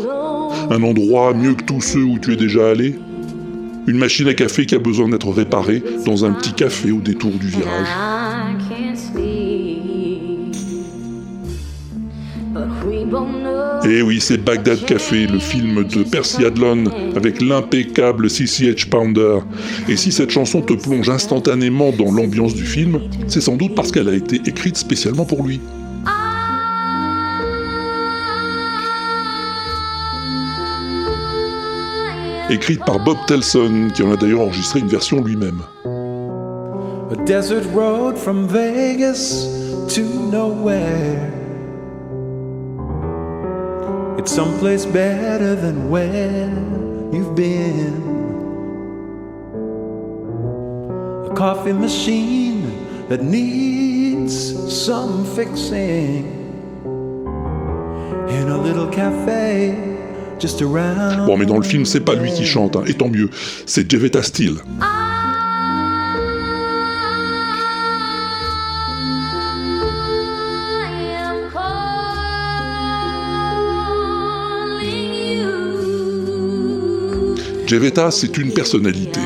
Un 0.70 0.82
endroit 0.82 1.34
mieux 1.34 1.54
que 1.54 1.64
tous 1.64 1.80
ceux 1.80 2.02
où 2.02 2.18
tu 2.18 2.32
es 2.32 2.36
déjà 2.36 2.70
allé 2.70 2.96
Une 3.86 3.98
machine 3.98 4.28
à 4.28 4.34
café 4.34 4.66
qui 4.66 4.74
a 4.74 4.78
besoin 4.78 5.08
d'être 5.08 5.30
réparée 5.30 5.82
dans 6.06 6.24
un 6.24 6.32
petit 6.32 6.52
café 6.52 6.90
au 6.92 7.00
détour 7.00 7.32
du 7.32 7.48
virage. 7.48 7.88
Et 13.84 13.98
Eh 13.98 14.02
oui, 14.02 14.20
c'est 14.20 14.38
Bagdad 14.38 14.84
Café, 14.84 15.26
le 15.26 15.38
film 15.38 15.84
de 15.84 16.02
Percy 16.02 16.44
Adlon 16.44 16.84
avec 17.16 17.40
l'impeccable 17.40 18.28
CCH 18.28 18.86
Pounder. 18.90 19.38
Et 19.88 19.96
si 19.96 20.12
cette 20.12 20.30
chanson 20.30 20.60
te 20.60 20.74
plonge 20.74 21.08
instantanément 21.08 21.90
dans 21.92 22.12
l'ambiance 22.12 22.54
du 22.54 22.64
film, 22.64 23.00
c'est 23.26 23.40
sans 23.40 23.56
doute 23.56 23.74
parce 23.74 23.90
qu'elle 23.90 24.08
a 24.08 24.14
été 24.14 24.40
écrite 24.46 24.76
spécialement 24.76 25.24
pour 25.24 25.44
lui. 25.44 25.60
Écrite 32.50 32.84
par 32.84 32.98
Bob 32.98 33.16
Telson, 33.28 33.90
qui 33.94 34.02
en 34.02 34.10
a 34.10 34.16
d'ailleurs 34.16 34.40
enregistré 34.40 34.80
une 34.80 34.88
version 34.88 35.22
lui-même. 35.22 35.62
A 35.84 37.16
desert 37.24 37.64
road 37.72 38.16
from 38.16 38.48
Vegas 38.48 39.46
to 39.94 40.02
nowhere. 40.32 41.30
It's 44.18 44.32
someplace 44.32 44.84
better 44.84 45.54
than 45.54 45.88
where 45.90 46.50
you've 47.12 47.36
been. 47.36 48.02
A 51.30 51.34
coffee 51.36 51.72
machine 51.72 52.64
that 53.08 53.22
needs 53.22 54.34
some 54.68 55.24
fixing. 55.36 56.26
In 58.28 58.48
a 58.48 58.58
little 58.60 58.88
cafe. 58.88 59.89
Bon, 61.26 61.36
mais 61.36 61.46
dans 61.46 61.58
le 61.58 61.64
film, 61.64 61.84
c'est 61.84 62.00
pas 62.00 62.14
lui 62.14 62.32
qui 62.32 62.44
chante, 62.44 62.76
hein, 62.76 62.82
et 62.86 62.94
tant 62.94 63.08
mieux, 63.08 63.30
c'est 63.66 63.90
Jevetta 63.90 64.22
Steele. 64.22 64.56
Jevetta, 77.70 78.10
c'est 78.10 78.36
une 78.36 78.52
personnalité. 78.52 79.20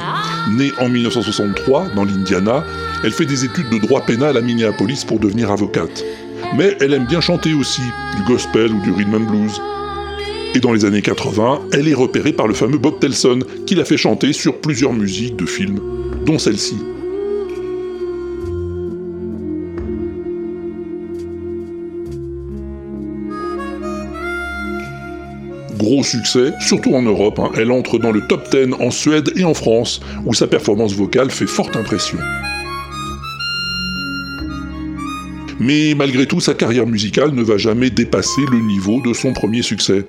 Née 0.50 0.70
en 0.78 0.90
1963 0.90 1.86
dans 1.96 2.04
l'Indiana, 2.04 2.62
elle 3.02 3.12
fait 3.12 3.24
des 3.24 3.46
études 3.46 3.70
de 3.70 3.78
droit 3.78 4.02
pénal 4.02 4.36
à 4.36 4.42
Minneapolis 4.42 5.02
pour 5.06 5.18
devenir 5.18 5.50
avocate. 5.50 6.04
Mais 6.54 6.76
elle 6.80 6.92
aime 6.92 7.06
bien 7.06 7.22
chanter 7.22 7.54
aussi, 7.54 7.80
du 8.16 8.22
gospel 8.24 8.70
ou 8.70 8.82
du 8.82 8.92
rhythm 8.92 9.14
and 9.14 9.30
blues. 9.30 9.60
Et 10.54 10.60
dans 10.60 10.72
les 10.72 10.84
années 10.84 11.02
80, 11.02 11.62
elle 11.72 11.88
est 11.88 11.94
repérée 11.94 12.32
par 12.32 12.46
le 12.46 12.54
fameux 12.54 12.78
Bob 12.78 13.00
Telson, 13.00 13.40
qui 13.66 13.74
l'a 13.74 13.84
fait 13.84 13.96
chanter 13.96 14.32
sur 14.32 14.60
plusieurs 14.60 14.92
musiques 14.92 15.34
de 15.34 15.46
films, 15.46 15.80
dont 16.24 16.38
celle-ci. 16.38 16.76
Gros 25.76 26.04
succès, 26.04 26.52
surtout 26.60 26.94
en 26.94 27.02
Europe, 27.02 27.40
hein. 27.40 27.50
elle 27.56 27.72
entre 27.72 27.98
dans 27.98 28.12
le 28.12 28.24
top 28.28 28.48
10 28.50 28.74
en 28.78 28.92
Suède 28.92 29.32
et 29.36 29.44
en 29.44 29.54
France, 29.54 30.00
où 30.24 30.34
sa 30.34 30.46
performance 30.46 30.94
vocale 30.94 31.30
fait 31.30 31.48
forte 31.48 31.74
impression. 31.76 32.18
Mais 35.58 35.94
malgré 35.96 36.26
tout, 36.26 36.40
sa 36.40 36.54
carrière 36.54 36.86
musicale 36.86 37.32
ne 37.32 37.42
va 37.42 37.56
jamais 37.56 37.90
dépasser 37.90 38.42
le 38.50 38.60
niveau 38.60 39.00
de 39.00 39.12
son 39.12 39.32
premier 39.32 39.62
succès. 39.62 40.06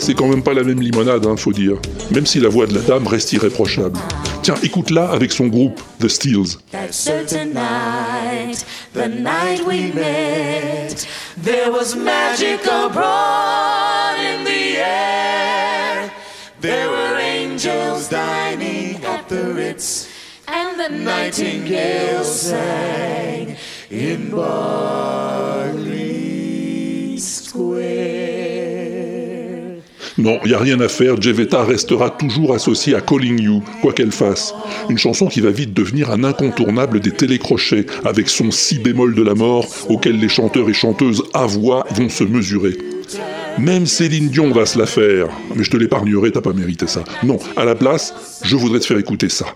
C'est 0.00 0.14
quand 0.14 0.28
même 0.28 0.42
pas 0.42 0.54
la 0.54 0.64
même 0.64 0.80
limonade, 0.80 1.26
hein, 1.26 1.36
faut 1.36 1.52
dire. 1.52 1.76
Même 2.10 2.26
si 2.26 2.40
la 2.40 2.48
voix 2.48 2.66
de 2.66 2.74
la 2.74 2.80
dame 2.80 3.06
reste 3.06 3.32
irréprochable. 3.32 3.98
Tiens, 4.42 4.56
écoute-la 4.62 5.10
avec 5.10 5.30
son 5.32 5.46
groupe, 5.48 5.80
The 6.00 6.08
Steels. 6.08 6.58
That 6.72 6.92
certain 6.92 7.52
night, 7.52 8.64
the 8.94 9.08
night 9.08 9.62
we 9.66 9.92
met, 9.94 11.06
there 11.42 11.70
was 11.70 11.94
magic 11.94 12.66
abroad 12.66 14.16
in 14.18 14.44
the 14.44 14.78
air. 14.78 16.10
There 16.60 16.88
were 16.88 17.18
angels 17.18 18.08
dining 18.08 19.04
at 19.04 19.28
the 19.28 19.52
Ritz, 19.54 20.08
and 20.46 20.78
the 20.78 20.88
nightingale 20.88 22.24
sang 22.24 23.56
in 23.90 24.30
Berkeley 24.30 25.90
Square. 27.18 28.39
Non, 30.20 30.38
y 30.44 30.52
a 30.52 30.58
rien 30.58 30.78
à 30.80 30.88
faire, 30.88 31.20
Jevetta 31.20 31.64
restera 31.64 32.10
toujours 32.10 32.52
associée 32.52 32.94
à 32.94 33.00
Calling 33.00 33.40
You, 33.40 33.62
quoi 33.80 33.94
qu'elle 33.94 34.12
fasse. 34.12 34.52
Une 34.90 34.98
chanson 34.98 35.28
qui 35.28 35.40
va 35.40 35.50
vite 35.50 35.72
devenir 35.72 36.10
un 36.10 36.24
incontournable 36.24 37.00
des 37.00 37.10
télécrochets, 37.10 37.86
avec 38.04 38.28
son 38.28 38.50
si 38.50 38.78
bémol 38.78 39.14
de 39.14 39.22
la 39.22 39.34
mort, 39.34 39.66
auquel 39.88 40.20
les 40.20 40.28
chanteurs 40.28 40.68
et 40.68 40.74
chanteuses 40.74 41.22
à 41.32 41.46
voix 41.46 41.86
vont 41.92 42.10
se 42.10 42.24
mesurer. 42.24 42.76
Même 43.58 43.86
Céline 43.86 44.28
Dion 44.28 44.52
va 44.52 44.66
se 44.66 44.78
la 44.78 44.84
faire. 44.84 45.28
Mais 45.56 45.64
je 45.64 45.70
te 45.70 45.78
l'épargnerai, 45.78 46.32
t'as 46.32 46.42
pas 46.42 46.52
mérité 46.52 46.86
ça. 46.86 47.02
Non, 47.22 47.38
à 47.56 47.64
la 47.64 47.74
place, 47.74 48.12
je 48.42 48.56
voudrais 48.56 48.80
te 48.80 48.84
faire 48.84 48.98
écouter 48.98 49.30
ça. 49.30 49.46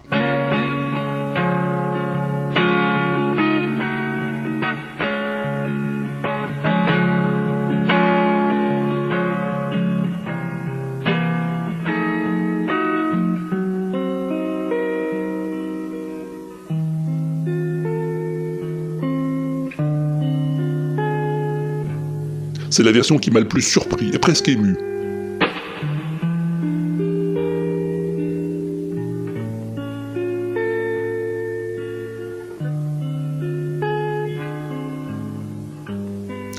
C'est 22.77 22.83
la 22.83 22.91
version 22.91 23.19
qui 23.19 23.31
m'a 23.31 23.39
le 23.39 23.47
plus 23.47 23.63
surpris 23.63 24.11
et 24.13 24.19
presque 24.19 24.49
ému. 24.49 24.75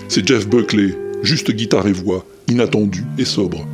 C'est 0.07 0.25
Jeff 0.25 0.47
Buckley, 0.47 0.97
juste 1.21 1.51
guitare 1.51 1.87
et 1.87 1.91
voix, 1.91 2.25
inattendu 2.47 3.03
et 3.17 3.25
sobre. 3.25 3.67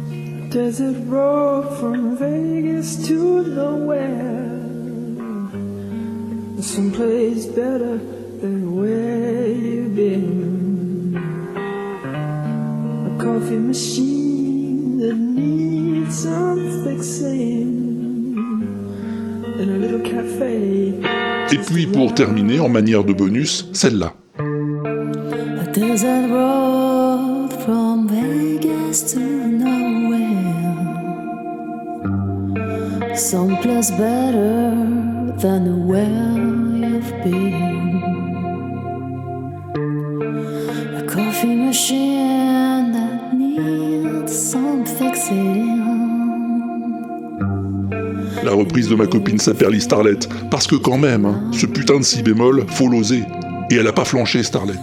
Better 7.55 7.99
than 8.41 8.75
where 8.75 9.47
you've 9.47 9.95
been. 9.95 10.40
A 13.31 13.33
coffee 13.33 13.55
machine 13.55 14.97
that 14.99 15.15
needs 15.15 16.23
some 16.23 16.83
fixing. 16.83 18.35
In 19.57 19.69
a 19.69 19.77
little 19.77 20.01
cafe. 20.01 20.99
Et 21.53 21.57
puis 21.57 21.87
pour 21.87 22.13
terminer, 22.13 22.59
en 22.59 22.67
manière 22.67 23.05
de 23.05 23.13
bonus, 23.13 23.69
celle-là. 23.71 24.13
A 24.37 25.65
desert 25.71 26.29
road 26.29 27.53
from 27.63 28.09
Vegas 28.09 29.13
to 29.13 29.19
nowhere. 29.19 30.75
Someplace 33.15 33.91
better 33.91 34.75
than 35.39 35.87
where 35.87 36.35
you've 36.75 37.13
been. 37.23 38.01
A 40.97 41.03
coffee 41.07 41.55
machine 41.55 42.40
La 48.43 48.51
reprise 48.51 48.87
de 48.87 48.93
ma 48.95 49.07
copine 49.07 49.39
Saperly 49.39 49.81
Starlet. 49.81 50.19
Parce 50.51 50.67
que 50.67 50.75
quand 50.75 50.99
même, 50.99 51.25
hein, 51.25 51.49
ce 51.53 51.65
putain 51.65 51.97
de 51.97 52.03
si 52.03 52.21
bémol, 52.21 52.65
faut 52.67 52.87
l'oser. 52.87 53.23
Et 53.71 53.75
elle 53.75 53.87
a 53.87 53.93
pas 53.93 54.05
flanché, 54.05 54.43
Starlet. 54.43 54.73
I 54.73 54.77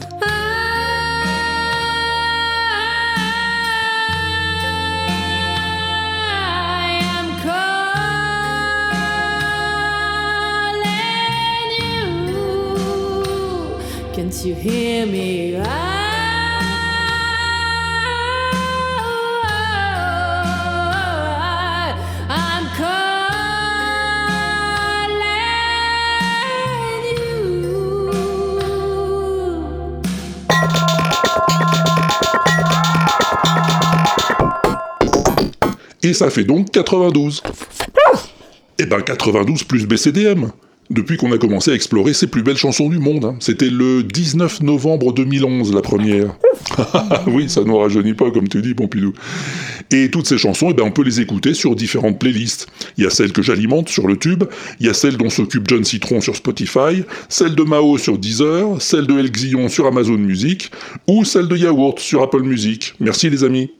am 7.01 7.29
calling 7.45 7.63
you. 12.29 12.35
Can't 14.15 14.45
you 14.45 14.55
hear 14.57 15.07
me? 15.07 15.38
Et 36.09 36.15
ça 36.15 36.31
fait 36.31 36.45
donc 36.45 36.71
92. 36.71 37.43
Eh 38.79 38.87
ben 38.87 39.03
92 39.03 39.65
plus 39.65 39.87
BCDM. 39.87 40.47
Depuis 40.89 41.19
qu'on 41.19 41.31
a 41.33 41.37
commencé 41.37 41.71
à 41.71 41.75
explorer 41.75 42.15
ces 42.15 42.29
plus 42.29 42.43
belles 42.43 42.57
chansons 42.57 42.89
du 42.89 42.99
monde. 42.99 43.27
hein. 43.27 43.37
C'était 43.41 43.69
le 43.69 44.03
19 44.03 44.63
novembre 44.63 45.13
2011 45.13 45.75
la 45.75 45.83
première. 45.83 46.35
oui, 47.27 47.51
ça 47.51 47.63
ne 47.63 47.73
rajeunit 47.73 48.15
pas 48.15 48.31
comme 48.31 48.49
tu 48.49 48.63
dis, 48.63 48.73
Pompidou. 48.73 49.13
Et 49.91 50.11
toutes 50.11 50.27
ces 50.27 50.39
chansons, 50.39 50.69
eh 50.71 50.73
ben, 50.73 50.85
on 50.85 50.91
peut 50.93 51.03
les 51.03 51.21
écouter 51.21 51.53
sur 51.53 51.77
différentes 51.77 52.19
playlists. 52.19 52.69
Il 52.97 53.05
y 53.05 53.07
a 53.07 53.11
celles 53.11 53.33
que 53.33 53.43
j'alimente 53.43 53.91
sur 53.91 54.07
le 54.07 54.17
tube, 54.17 54.45
il 54.81 54.87
y 54.87 54.89
a 54.89 54.95
celles 54.95 55.19
dont 55.19 55.29
s'occupe 55.29 55.69
John 55.69 55.85
Citron 55.85 56.23
sur 56.23 56.37
Spotify, 56.37 57.05
celle 57.29 57.55
de 57.55 57.65
Mao 57.65 57.99
sur 57.99 58.17
Deezer, 58.17 58.81
celle 58.81 59.07
de 59.07 59.19
El 59.19 59.69
sur 59.69 59.87
Amazon 59.87 60.17
Music, 60.17 60.71
ou 61.07 61.27
celle 61.27 61.49
de 61.49 61.57
Yaourt 61.59 61.99
sur 61.99 62.23
Apple 62.23 62.45
Music. 62.45 62.95
Merci 62.99 63.29
les 63.29 63.45
amis. 63.45 63.71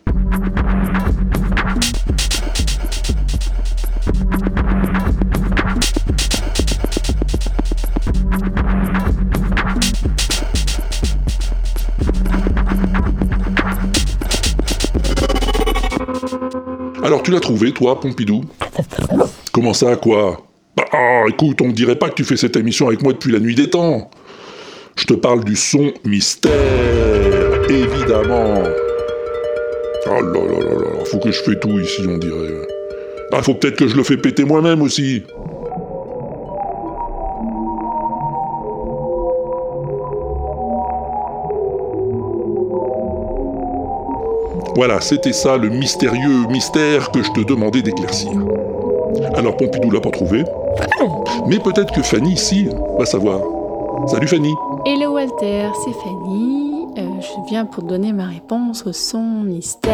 L'as 17.41 17.73
toi, 17.73 18.01
Pompidou 18.01 18.45
Comment 19.53 19.75
ça, 19.75 19.97
quoi 19.97 20.43
Bah, 20.77 20.85
ah, 20.93 21.25
écoute, 21.29 21.61
on 21.61 21.69
ne 21.69 21.73
dirait 21.73 21.97
pas 21.97 22.09
que 22.09 22.15
tu 22.15 22.25
fais 22.25 22.37
cette 22.37 22.57
émission 22.57 22.89
avec 22.89 23.03
moi 23.03 23.13
depuis 23.13 23.33
la 23.33 23.41
nuit 23.41 23.55
des 23.55 23.71
temps. 23.71 24.11
Je 24.97 25.05
te 25.05 25.15
parle 25.15 25.45
du 25.45 25.57
son 25.57 25.93
mystère, 26.05 26.53
évidemment. 27.69 28.65
Oh 30.07 30.11
là 30.11 30.21
là 30.21 30.59
là 30.59 30.75
là, 30.75 31.05
faut 31.05 31.19
que 31.19 31.31
je 31.31 31.43
fais 31.43 31.59
tout 31.59 31.79
ici, 31.79 32.03
on 32.09 32.19
dirait. 32.19 32.67
Ah, 33.33 33.43
faut 33.43 33.55
peut-être 33.55 33.77
que 33.77 33.87
je 33.87 33.97
le 33.97 34.03
fais 34.03 34.17
péter 34.17 34.45
moi-même 34.45 34.83
aussi. 34.83 35.23
Voilà, 44.79 45.01
c'était 45.01 45.33
ça 45.33 45.57
le 45.57 45.71
mystérieux 45.71 46.47
mystère 46.49 47.11
que 47.11 47.21
je 47.21 47.33
te 47.33 47.41
demandais 47.41 47.83
d'éclaircir. 47.83 48.31
Alors 49.35 49.57
Pompidou 49.57 49.91
l'a 49.91 50.01
pas 50.01 50.13
trouvé, 50.13 50.45
mais 51.49 51.59
peut-être 51.59 51.93
que 51.93 52.01
Fanny 52.01 52.35
ici 52.35 52.69
va 52.97 53.05
savoir. 53.05 53.41
Salut 54.07 54.29
Fanny 54.29 54.55
Hello 54.87 55.15
Walter, 55.15 55.69
c'est 55.85 55.93
Fanny. 55.95 56.87
Euh, 56.97 57.21
je 57.21 57.49
viens 57.51 57.65
pour 57.65 57.83
te 57.83 57.89
donner 57.89 58.13
ma 58.13 58.27
réponse 58.27 58.87
au 58.87 58.93
son 58.93 59.43
mystère. 59.43 59.93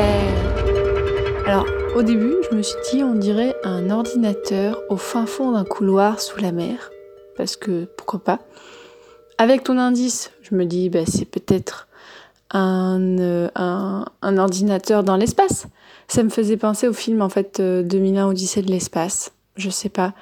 Alors, 1.47 1.65
au 1.97 2.03
début, 2.03 2.35
je 2.51 2.55
me 2.55 2.61
suis 2.61 2.77
dit, 2.93 3.03
on 3.03 3.15
dirait 3.15 3.57
un 3.65 3.89
ordinateur 3.89 4.83
au 4.91 4.99
fin 4.99 5.25
fond 5.25 5.53
d'un 5.53 5.65
couloir 5.65 6.21
sous 6.21 6.43
la 6.43 6.53
mer. 6.53 6.91
Parce 7.39 7.57
que, 7.57 7.87
pourquoi 7.97 8.23
pas 8.23 8.41
Avec 9.39 9.65
ton 9.65 9.79
indice, 9.79 10.31
je 10.43 10.55
me 10.55 10.67
dis, 10.67 10.91
bah, 10.91 11.07
c'est 11.07 11.25
peut-être 11.25 11.89
un, 12.55 13.19
euh, 13.19 13.49
un, 13.55 14.07
un 14.23 14.39
ordinateur 14.39 15.05
dans 15.05 15.17
l'espace. 15.17 15.67
Ça 16.09 16.23
me 16.23 16.31
faisait 16.31 16.57
penser 16.57 16.89
au 16.89 16.95
film, 16.95 17.21
en 17.21 17.29
fait, 17.29 17.61
euh, 17.61 17.83
2001 17.83 18.29
Odyssée 18.29 18.63
de 18.63 18.71
l'espace. 18.71 19.33
Je 19.57 19.69
sais 19.69 19.91
pas. 19.91 20.15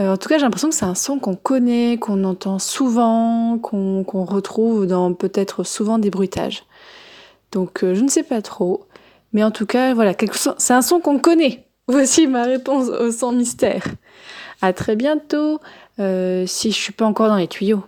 Euh, 0.00 0.12
en 0.12 0.16
tout 0.16 0.28
cas, 0.28 0.38
j'ai 0.38 0.44
l'impression 0.44 0.68
que 0.68 0.74
c'est 0.74 0.84
un 0.84 0.94
son 0.94 1.18
qu'on 1.18 1.34
connaît, 1.34 1.98
qu'on 1.98 2.22
entend 2.24 2.58
souvent, 2.58 3.58
qu'on 3.58 4.24
retrouve 4.24 4.86
dans 4.86 5.12
peut-être 5.12 5.64
souvent 5.64 5.98
des 5.98 6.10
bruitages. 6.10 6.64
Donc, 7.52 7.82
euh, 7.82 7.94
je 7.94 8.02
ne 8.02 8.08
sais 8.08 8.22
pas 8.22 8.42
trop. 8.42 8.84
Mais 9.32 9.42
en 9.42 9.50
tout 9.50 9.66
cas, 9.66 9.94
voilà, 9.94 10.14
c'est 10.58 10.72
un 10.72 10.82
son 10.82 11.00
qu'on 11.00 11.18
connaît. 11.18 11.66
Voici 11.88 12.26
ma 12.26 12.44
réponse 12.44 12.88
au 12.88 13.10
son 13.10 13.32
mystère. 13.32 13.82
À 14.60 14.72
très 14.72 14.94
bientôt, 14.94 15.60
euh, 15.98 16.44
si 16.46 16.70
je 16.70 16.76
suis 16.76 16.92
pas 16.92 17.06
encore 17.06 17.28
dans 17.28 17.36
les 17.36 17.48
tuyaux. 17.48 17.82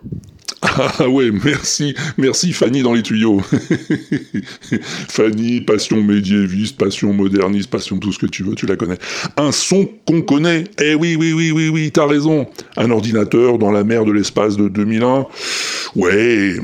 Ah 0.62 1.08
ouais, 1.08 1.30
merci, 1.30 1.94
merci 2.18 2.52
Fanny 2.52 2.82
dans 2.82 2.92
les 2.92 3.02
tuyaux. 3.02 3.40
Fanny, 5.08 5.62
passion 5.62 6.02
médiéviste, 6.02 6.76
passion 6.76 7.14
moderniste, 7.14 7.70
passion 7.70 7.98
tout 7.98 8.12
ce 8.12 8.18
que 8.18 8.26
tu 8.26 8.42
veux, 8.42 8.54
tu 8.54 8.66
la 8.66 8.76
connais. 8.76 8.98
Un 9.38 9.52
son 9.52 9.88
qu'on 10.06 10.20
connaît. 10.20 10.64
Eh 10.82 10.94
oui, 10.94 11.16
oui, 11.18 11.32
oui, 11.32 11.50
oui, 11.50 11.68
oui, 11.70 11.90
t'as 11.90 12.06
raison. 12.06 12.46
Un 12.76 12.90
ordinateur 12.90 13.56
dans 13.56 13.70
la 13.70 13.84
mer 13.84 14.04
de 14.04 14.12
l'espace 14.12 14.58
de 14.58 14.68
2001. 14.68 15.26
Ouais, 15.96 16.56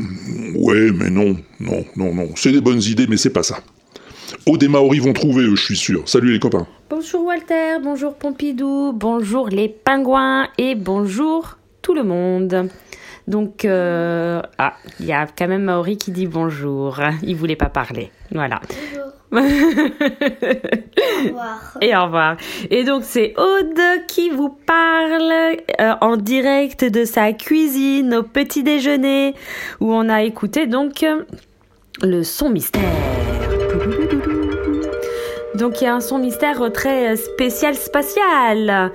ouais, 0.55 0.91
mais 0.93 1.09
non, 1.09 1.37
non, 1.59 1.85
non, 1.97 2.15
non. 2.15 2.29
C'est 2.37 2.53
des 2.53 2.61
bonnes 2.61 2.83
idées, 2.83 3.07
mais 3.09 3.17
c'est 3.17 3.31
pas 3.31 3.43
ça. 3.43 3.61
Aude 4.47 4.63
et 4.63 4.69
Maori 4.69 4.99
vont 4.99 5.15
trouver, 5.15 5.45
je 5.45 5.57
suis 5.57 5.77
sûr. 5.77 6.03
Salut 6.07 6.33
les 6.33 6.39
copains. 6.39 6.67
Bonjour 6.91 7.25
Walter, 7.25 7.79
bonjour 7.83 8.15
Pompidou, 8.15 8.93
bonjour 8.93 9.49
les 9.49 9.69
pingouins 9.69 10.49
et 10.59 10.75
bonjour 10.75 11.59
tout 11.83 11.95
le 11.95 12.05
monde. 12.05 12.69
Donc, 13.27 13.65
euh, 13.65 14.41
ah, 14.59 14.75
il 15.01 15.07
y 15.07 15.13
a 15.13 15.27
quand 15.27 15.49
même 15.49 15.65
Maori 15.65 15.97
qui 15.97 16.13
dit 16.13 16.27
bonjour. 16.27 17.01
Il 17.23 17.37
voulait 17.37 17.57
pas 17.57 17.69
parler. 17.69 18.11
Voilà. 18.31 18.61
Et 21.81 21.97
au 21.97 22.05
revoir. 22.05 22.37
Et 22.71 22.85
donc 22.85 23.03
c'est 23.05 23.35
Aude 23.37 24.07
qui 24.07 24.31
vous 24.31 24.49
parle 24.49 25.57
euh, 25.81 25.95
en 26.01 26.17
direct 26.17 26.85
de 26.85 27.05
sa 27.05 27.33
cuisine 27.33 28.15
au 28.15 28.23
petit 28.23 28.63
déjeuner 28.63 29.35
où 29.81 29.93
on 29.93 30.09
a 30.09 30.23
écouté 30.23 30.67
donc 30.67 31.05
le 32.03 32.23
son 32.23 32.51
mystère. 32.51 32.83
Donc 35.55 35.81
il 35.81 35.85
y 35.85 35.87
a 35.87 35.95
un 35.95 36.01
son 36.01 36.19
mystère 36.19 36.71
très 36.73 37.13
euh, 37.13 37.17
spécial 37.17 37.75
spatial. 37.75 38.93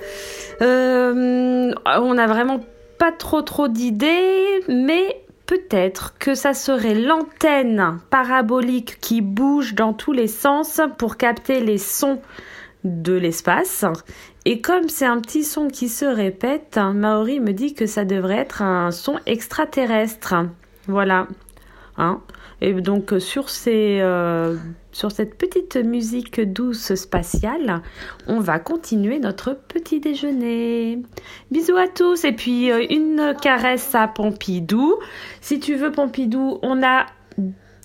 Euh, 0.61 1.71
on 1.85 2.13
n'a 2.13 2.27
vraiment 2.27 2.59
trop 3.09 3.41
trop 3.41 3.67
d'idées, 3.67 4.63
mais 4.67 5.23
peut-être 5.47 6.13
que 6.19 6.35
ça 6.35 6.53
serait 6.53 6.93
l'antenne 6.93 7.99
parabolique 8.11 8.99
qui 9.01 9.21
bouge 9.21 9.73
dans 9.73 9.93
tous 9.93 10.11
les 10.11 10.27
sens 10.27 10.79
pour 10.99 11.17
capter 11.17 11.59
les 11.59 11.79
sons 11.79 12.21
de 12.83 13.13
l'espace. 13.13 13.85
Et 14.45 14.61
comme 14.61 14.89
c'est 14.89 15.05
un 15.05 15.19
petit 15.19 15.43
son 15.43 15.67
qui 15.67 15.89
se 15.89 16.05
répète, 16.05 16.77
Maori 16.77 17.39
me 17.39 17.53
dit 17.53 17.73
que 17.73 17.87
ça 17.87 18.05
devrait 18.05 18.37
être 18.37 18.61
un 18.61 18.91
son 18.91 19.17
extraterrestre. 19.25 20.35
Voilà. 20.87 21.27
Hein 21.97 22.21
et 22.61 22.73
donc 22.73 23.13
sur, 23.17 23.49
ces, 23.49 23.99
euh, 24.01 24.55
sur 24.91 25.11
cette 25.11 25.37
petite 25.37 25.77
musique 25.77 26.41
douce 26.41 26.95
spatiale, 26.95 27.81
on 28.27 28.39
va 28.39 28.59
continuer 28.59 29.19
notre 29.19 29.53
petit 29.53 29.99
déjeuner. 29.99 30.99
Bisous 31.49 31.77
à 31.77 31.87
tous 31.87 32.25
et 32.25 32.33
puis 32.33 32.71
euh, 32.71 32.85
une 32.89 33.35
caresse 33.41 33.95
à 33.95 34.07
Pompidou. 34.07 34.95
Si 35.39 35.59
tu 35.59 35.75
veux 35.75 35.91
Pompidou, 35.91 36.59
on 36.61 36.83
a 36.83 37.05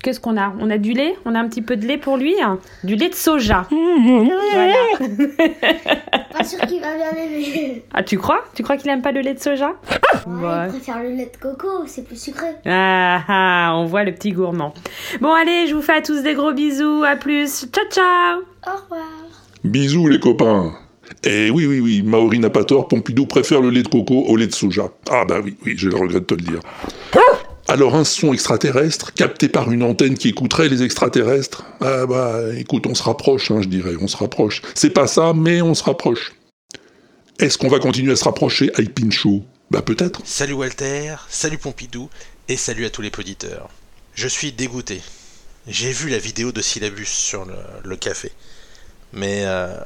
Qu'est-ce 0.02 0.20
qu'on 0.20 0.36
a? 0.36 0.54
On 0.60 0.70
a 0.70 0.78
du 0.78 0.92
lait? 0.92 1.16
On 1.24 1.34
a 1.34 1.40
un 1.40 1.48
petit 1.48 1.62
peu 1.62 1.76
de 1.76 1.84
lait 1.84 1.98
pour 1.98 2.16
lui 2.16 2.40
hein? 2.40 2.60
Du 2.84 2.94
lait 2.94 3.08
de 3.08 3.14
soja. 3.14 3.66
Voilà. 3.70 4.74
Pas 6.36 6.44
sûr 6.44 6.58
qu'il 6.60 6.80
va 6.80 6.94
bien 6.96 7.10
aimer. 7.22 7.82
Ah, 7.92 8.02
tu 8.02 8.18
crois? 8.18 8.44
Tu 8.54 8.62
crois 8.62 8.76
qu'il 8.76 8.90
aime 8.90 9.02
pas 9.02 9.12
le 9.12 9.20
lait 9.20 9.34
de 9.34 9.38
soja? 9.38 9.72
Ouais, 10.26 10.66
Il 10.66 10.70
préfère 10.70 11.02
le 11.02 11.10
lait 11.10 11.30
de 11.32 11.36
coco, 11.40 11.86
c'est 11.86 12.04
plus 12.06 12.20
sucré. 12.20 12.48
Ah, 12.66 13.22
ah, 13.28 13.72
on 13.76 13.86
voit 13.86 14.04
le 14.04 14.12
petit 14.12 14.32
gourmand. 14.32 14.74
Bon, 15.20 15.32
allez, 15.32 15.66
je 15.66 15.74
vous 15.74 15.82
fais 15.82 15.94
à 15.94 16.02
tous 16.02 16.22
des 16.22 16.34
gros 16.34 16.52
bisous. 16.52 17.04
À 17.04 17.16
plus. 17.16 17.66
Ciao, 17.72 17.84
ciao. 17.90 18.40
Au 18.66 18.82
revoir. 18.82 19.06
Bisous 19.64 20.08
les 20.08 20.20
copains. 20.20 20.72
Et 21.24 21.50
oui, 21.50 21.66
oui, 21.66 21.80
oui, 21.80 22.02
Maori 22.02 22.38
n'a 22.38 22.50
pas 22.50 22.64
tort, 22.64 22.88
Pompidou 22.88 23.26
préfère 23.26 23.60
le 23.60 23.70
lait 23.70 23.82
de 23.82 23.88
coco 23.88 24.24
au 24.26 24.36
lait 24.36 24.46
de 24.46 24.54
soja. 24.54 24.90
Ah 25.10 25.24
bah 25.24 25.38
oui, 25.42 25.56
oui, 25.64 25.74
j'ai 25.76 25.88
le 25.88 25.96
regret 25.96 26.20
de 26.20 26.24
te 26.24 26.34
le 26.34 26.42
dire. 26.42 26.60
Alors 27.68 27.96
un 27.96 28.04
son 28.04 28.32
extraterrestre, 28.32 29.12
capté 29.12 29.48
par 29.48 29.72
une 29.72 29.82
antenne 29.82 30.16
qui 30.16 30.28
écouterait 30.28 30.68
les 30.68 30.84
extraterrestres 30.84 31.64
Ah 31.80 32.06
bah 32.06 32.40
écoute, 32.56 32.86
on 32.86 32.94
se 32.94 33.02
rapproche, 33.02 33.50
hein, 33.50 33.60
je 33.60 33.68
dirais, 33.68 33.94
on 34.00 34.06
se 34.06 34.16
rapproche. 34.16 34.62
C'est 34.74 34.90
pas 34.90 35.08
ça, 35.08 35.32
mais 35.34 35.62
on 35.62 35.74
se 35.74 35.82
rapproche. 35.82 36.34
Est-ce 37.40 37.58
qu'on 37.58 37.68
va 37.68 37.80
continuer 37.80 38.12
à 38.12 38.16
se 38.16 38.22
rapprocher, 38.24 38.70
Pinchot 38.94 39.42
Bah 39.72 39.82
peut-être. 39.82 40.20
Salut 40.24 40.52
Walter, 40.52 41.16
salut 41.28 41.58
Pompidou, 41.58 42.08
et 42.48 42.56
salut 42.56 42.86
à 42.86 42.90
tous 42.90 43.02
les 43.02 43.10
auditeurs. 43.18 43.68
Je 44.14 44.28
suis 44.28 44.52
dégoûté. 44.52 45.02
J'ai 45.66 45.90
vu 45.90 46.08
la 46.08 46.18
vidéo 46.18 46.52
de 46.52 46.62
Syllabus 46.62 47.06
sur 47.06 47.44
le, 47.44 47.56
le 47.82 47.96
café. 47.96 48.30
Mais 49.12 49.42
euh, 49.44 49.76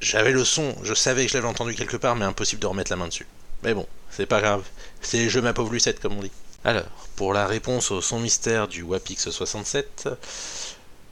j'avais 0.00 0.32
le 0.32 0.44
son, 0.44 0.74
je 0.82 0.92
savais 0.92 1.24
que 1.24 1.30
je 1.30 1.36
l'avais 1.36 1.48
entendu 1.48 1.76
quelque 1.76 1.96
part, 1.96 2.16
mais 2.16 2.24
impossible 2.24 2.60
de 2.60 2.66
remettre 2.66 2.90
la 2.90 2.96
main 2.96 3.06
dessus. 3.06 3.26
Mais 3.62 3.74
bon, 3.74 3.86
c'est 4.10 4.26
pas 4.26 4.40
grave. 4.40 4.64
C'est 5.00 5.28
je 5.28 5.38
ma 5.38 5.52
pauvre 5.52 5.72
Lucette, 5.72 6.00
comme 6.00 6.18
on 6.18 6.22
dit. 6.22 6.32
Alors, 6.64 6.84
pour 7.16 7.32
la 7.32 7.46
réponse 7.46 7.90
au 7.90 8.00
son 8.00 8.20
mystère 8.20 8.68
du 8.68 8.82
Wapix 8.82 9.30
67, 9.30 10.08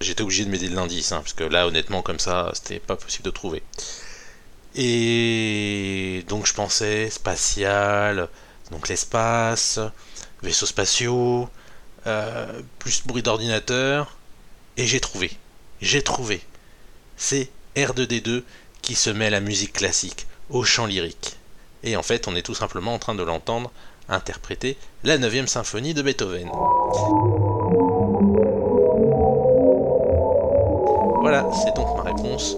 j'étais 0.00 0.22
obligé 0.22 0.44
de 0.44 0.50
m'aider 0.50 0.68
de 0.68 0.76
l'indice, 0.76 1.10
hein, 1.10 1.18
parce 1.22 1.32
que 1.32 1.42
là, 1.42 1.66
honnêtement, 1.66 2.02
comme 2.02 2.20
ça, 2.20 2.52
c'était 2.54 2.78
pas 2.78 2.94
possible 2.94 3.24
de 3.24 3.30
trouver. 3.30 3.62
Et 4.76 6.24
donc, 6.28 6.46
je 6.46 6.54
pensais 6.54 7.10
spatial, 7.10 8.28
donc 8.70 8.88
l'espace, 8.88 9.80
vaisseaux 10.42 10.66
spatiaux, 10.66 11.48
euh, 12.06 12.62
plus 12.78 13.04
bruit 13.04 13.22
d'ordinateur, 13.22 14.16
et 14.76 14.86
j'ai 14.86 15.00
trouvé. 15.00 15.32
J'ai 15.82 16.02
trouvé. 16.02 16.42
C'est 17.16 17.50
R2D2 17.74 18.44
qui 18.82 18.94
se 18.94 19.10
met 19.10 19.26
à 19.26 19.30
la 19.30 19.40
musique 19.40 19.72
classique, 19.72 20.28
au 20.48 20.62
chant 20.62 20.86
lyrique. 20.86 21.36
Et 21.82 21.96
en 21.96 22.04
fait, 22.04 22.28
on 22.28 22.36
est 22.36 22.42
tout 22.42 22.54
simplement 22.54 22.94
en 22.94 23.00
train 23.00 23.16
de 23.16 23.24
l'entendre 23.24 23.72
interpréter 24.10 24.76
la 25.04 25.18
9 25.18 25.46
symphonie 25.46 25.94
de 25.94 26.02
Beethoven. 26.02 26.48
Voilà, 31.20 31.48
c'est 31.52 31.74
donc 31.76 31.96
ma 31.96 32.02
réponse 32.02 32.56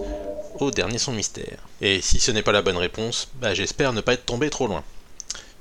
au 0.59 0.71
dernier 0.71 0.97
son 0.97 1.11
mystère. 1.11 1.57
Et 1.81 2.01
si 2.01 2.19
ce 2.19 2.31
n'est 2.31 2.43
pas 2.43 2.51
la 2.51 2.61
bonne 2.61 2.77
réponse, 2.77 3.29
bah 3.41 3.53
j'espère 3.53 3.93
ne 3.93 4.01
pas 4.01 4.13
être 4.13 4.25
tombé 4.25 4.49
trop 4.49 4.67
loin. 4.67 4.83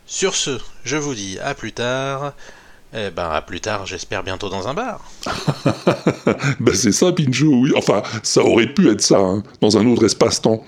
Sur 0.07 0.34
ce, 0.34 0.59
je 0.84 0.97
vous 0.97 1.14
dis 1.14 1.38
à 1.38 1.55
plus 1.55 1.72
tard. 1.72 2.34
Eh 2.95 3.11
ben 3.11 3.30
à 3.30 3.40
plus 3.40 3.61
tard, 3.61 3.86
j'espère 3.86 4.22
bientôt 4.22 4.51
dans 4.51 4.68
un 4.68 4.74
bar. 4.74 5.11
bah 6.61 6.72
c'est 6.74 6.93
ça, 6.93 7.11
Pinchot, 7.12 7.55
oui. 7.55 7.72
Enfin, 7.74 8.03
ça 8.22 8.43
aurait 8.43 8.66
pu 8.66 8.90
être 8.90 9.01
ça, 9.01 9.18
hein, 9.18 9.43
dans 9.62 9.78
un 9.78 9.86
autre 9.86 10.05
espace-temps. 10.05 10.62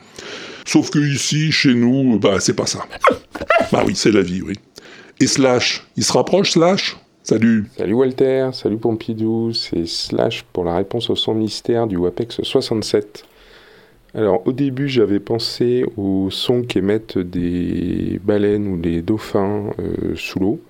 Sauf 0.66 0.88
que 0.88 0.98
ici, 0.98 1.52
chez 1.52 1.74
nous, 1.74 2.18
bah 2.18 2.40
c'est 2.40 2.54
pas 2.54 2.66
ça. 2.66 2.86
Bah 3.70 3.82
oui, 3.86 3.94
c'est 3.94 4.10
la 4.10 4.22
vie, 4.22 4.40
oui. 4.40 4.54
Et 5.20 5.26
Slash, 5.26 5.86
il 5.96 6.04
se 6.04 6.12
rapproche, 6.12 6.52
Slash? 6.52 6.96
Salut. 7.22 7.66
Salut 7.76 7.94
Walter, 7.94 8.50
salut 8.52 8.76
Pompidou, 8.76 9.52
c'est 9.52 9.86
Slash 9.86 10.44
pour 10.52 10.64
la 10.64 10.76
réponse 10.76 11.08
au 11.08 11.16
son 11.16 11.34
mystère 11.34 11.86
du 11.86 11.96
WAPEX 11.96 12.42
67. 12.42 13.24
Alors 14.14 14.46
au 14.46 14.52
début 14.52 14.88
j'avais 14.88 15.20
pensé 15.20 15.84
au 15.96 16.28
son 16.30 16.62
qu'émettent 16.62 17.18
des 17.18 18.20
baleines 18.22 18.66
ou 18.68 18.76
des 18.76 19.02
dauphins 19.02 19.70
euh, 19.78 20.14
sous 20.16 20.38
l'eau. 20.40 20.60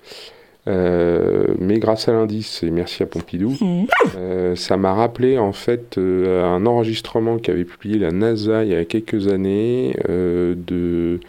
Euh, 0.67 1.47
mais 1.59 1.77
grâce 1.79 2.07
à 2.07 2.13
l'indice, 2.13 2.63
et 2.63 2.71
merci 2.71 3.03
à 3.03 3.05
Pompidou, 3.05 3.55
euh, 4.15 4.55
ça 4.55 4.77
m'a 4.77 4.93
rappelé 4.93 5.37
en 5.37 5.53
fait 5.53 5.97
euh, 5.97 6.43
un 6.43 6.65
enregistrement 6.65 7.37
qu'avait 7.37 7.65
publié 7.65 7.99
la 7.99 8.11
NASA 8.11 8.63
il 8.63 8.71
y 8.71 8.75
a 8.75 8.85
quelques 8.85 9.27
années 9.27 9.95
euh, 10.09 10.55
de 10.55 11.19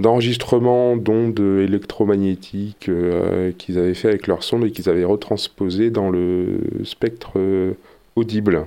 d'enregistrements 0.00 0.96
d'ondes 0.96 1.40
électromagnétiques 1.40 2.88
euh, 2.88 3.52
qu'ils 3.52 3.78
avaient 3.78 3.94
fait 3.94 4.08
avec 4.08 4.26
leur 4.26 4.42
sonde 4.42 4.64
et 4.64 4.70
qu'ils 4.70 4.88
avaient 4.88 5.04
retransposé 5.04 5.90
dans 5.90 6.10
le 6.10 6.60
spectre 6.84 7.32
euh, 7.36 7.74
audible. 8.14 8.66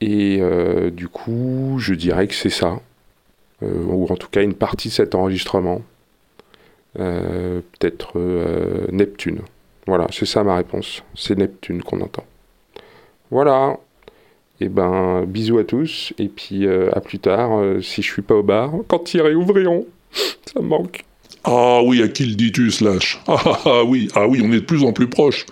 Et 0.00 0.38
euh, 0.40 0.90
du 0.90 1.08
coup, 1.08 1.76
je 1.78 1.94
dirais 1.94 2.26
que 2.26 2.34
c'est 2.34 2.50
ça, 2.50 2.80
ou 3.62 4.06
en 4.10 4.16
tout 4.16 4.28
cas 4.28 4.42
une 4.42 4.54
partie 4.54 4.88
de 4.88 4.92
cet 4.92 5.14
enregistrement. 5.14 5.82
Peut-être 6.94 8.18
Neptune. 8.90 9.40
Voilà, 9.86 10.08
c'est 10.10 10.26
ça 10.26 10.42
ma 10.42 10.56
réponse. 10.56 11.02
C'est 11.14 11.38
Neptune 11.38 11.82
qu'on 11.82 12.00
entend. 12.00 12.24
Voilà. 13.30 13.78
Et 14.62 14.68
ben, 14.68 15.24
bisous 15.26 15.58
à 15.58 15.64
tous. 15.64 16.12
Et 16.20 16.28
puis 16.28 16.66
euh, 16.66 16.88
à 16.92 17.00
plus 17.00 17.18
tard, 17.18 17.58
euh, 17.58 17.80
si 17.80 18.00
je 18.00 18.06
suis 18.06 18.22
pas 18.22 18.36
au 18.36 18.44
bar, 18.44 18.72
quand 18.86 19.12
ils 19.12 19.20
réouvriront. 19.20 19.86
Ça 20.12 20.60
me 20.60 20.68
manque. 20.68 21.04
Ah 21.42 21.80
oui, 21.84 22.00
à 22.00 22.06
qui 22.06 22.24
le 22.26 22.36
dis-tu, 22.36 22.70
Slash? 22.70 23.20
Ah, 23.26 23.42
ah, 23.44 23.58
ah 23.64 23.84
oui, 23.84 24.06
ah 24.14 24.28
oui, 24.28 24.40
on 24.44 24.52
est 24.52 24.60
de 24.60 24.64
plus 24.64 24.84
en 24.84 24.92
plus 24.92 25.08
proche. 25.08 25.46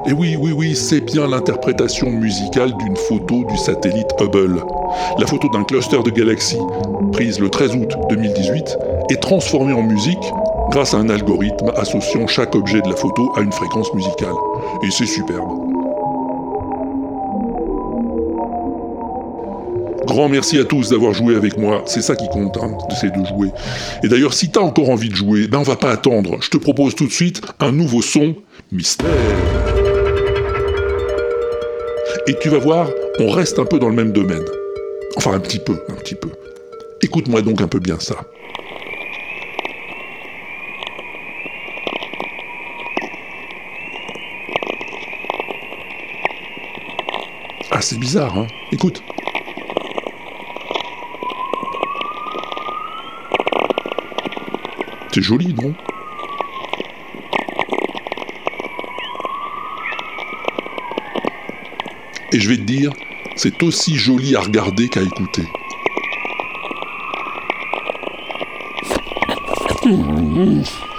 Et 0.06 0.12
oui, 0.12 0.36
oui, 0.38 0.52
oui, 0.52 0.76
c'est 0.76 1.00
bien 1.00 1.28
l'interprétation 1.28 2.10
musicale 2.10 2.74
d'une 2.78 2.98
photo 2.98 3.46
du 3.46 3.56
satellite 3.56 4.10
Hubble. 4.20 4.62
La 5.18 5.26
photo 5.26 5.48
d'un 5.54 5.64
cluster 5.64 6.04
de 6.04 6.10
galaxies, 6.10 6.58
prise 7.14 7.40
le 7.40 7.50
13 7.50 7.76
août 7.78 7.94
2018, 8.10 8.78
est 9.10 9.22
transformée 9.22 9.72
en 9.72 9.82
musique 9.82 10.34
grâce 10.72 10.94
à 10.94 10.98
un 10.98 11.10
algorithme 11.10 11.72
associant 11.78 12.28
chaque 12.28 12.54
objet 12.54 12.82
de 12.82 12.90
la 12.90 12.98
photo 12.98 13.32
à 13.38 13.42
une 13.42 13.54
fréquence 13.54 13.94
musicale. 13.94 14.34
Et 14.86 14.92
c'est 14.92 15.06
superbe. 15.06 15.74
Grand 20.06 20.28
merci 20.28 20.60
à 20.60 20.66
tous 20.66 20.90
d'avoir 20.90 21.14
joué 21.14 21.38
avec 21.38 21.58
moi, 21.58 21.84
c'est 21.86 22.02
ça 22.02 22.18
qui 22.18 22.28
compte, 22.28 22.58
hein, 22.58 22.78
c'est 23.00 23.10
de 23.10 23.26
jouer. 23.26 23.52
Et 24.04 24.10
d'ailleurs, 24.10 24.34
si 24.34 24.50
t'as 24.50 24.60
encore 24.60 24.90
envie 24.90 25.10
de 25.10 25.16
jouer, 25.16 25.48
ben 25.48 25.60
on 25.60 25.64
va 25.64 25.78
pas 25.78 25.92
attendre, 25.92 26.40
je 26.42 26.50
te 26.50 26.58
propose 26.58 26.94
tout 26.94 27.08
de 27.08 27.12
suite 27.12 27.42
un 27.62 27.72
nouveau 27.72 28.02
son, 28.02 28.36
mystère. 28.72 29.08
Et 32.26 32.36
tu 32.40 32.48
vas 32.48 32.58
voir, 32.58 32.90
on 33.20 33.30
reste 33.30 33.60
un 33.60 33.66
peu 33.66 33.80
dans 33.80 33.90
le 33.90 33.96
même 33.96 34.14
domaine. 34.14 34.46
Enfin, 35.18 35.34
un 35.34 35.40
petit 35.42 35.60
peu, 35.60 35.78
un 35.90 35.96
petit 35.96 36.16
peu. 36.16 36.30
Écoute-moi 37.02 37.42
donc 37.42 37.60
un 37.60 37.68
peu 37.68 37.80
bien 37.80 38.00
ça. 38.00 38.16
Ah, 47.72 47.82
c'est 47.82 48.00
bizarre, 48.00 48.38
hein 48.38 48.48
Écoute. 48.72 49.04
C'est 55.12 55.22
joli, 55.22 55.54
non? 55.54 55.74
Et 62.34 62.40
je 62.40 62.50
vais 62.50 62.58
te 62.58 62.64
dire, 62.64 62.92
c'est 63.36 63.62
aussi 63.62 63.96
joli 63.96 64.36
à 64.36 64.42
regarder 64.42 64.90
qu'à 64.90 65.02
écouter. 65.04 65.44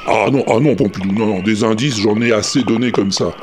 Ah 0.07 0.30
non, 0.30 0.45
ah 0.47 0.61
non, 0.61 0.76
Pompidou, 0.76 1.12
non, 1.12 1.26
non, 1.26 1.43
des 1.43 1.64
indices, 1.64 1.99
j'en 1.99 2.20
ai 2.20 2.30
assez 2.30 2.62
donné 2.62 2.93
comme 2.93 3.11
ça. 3.11 3.35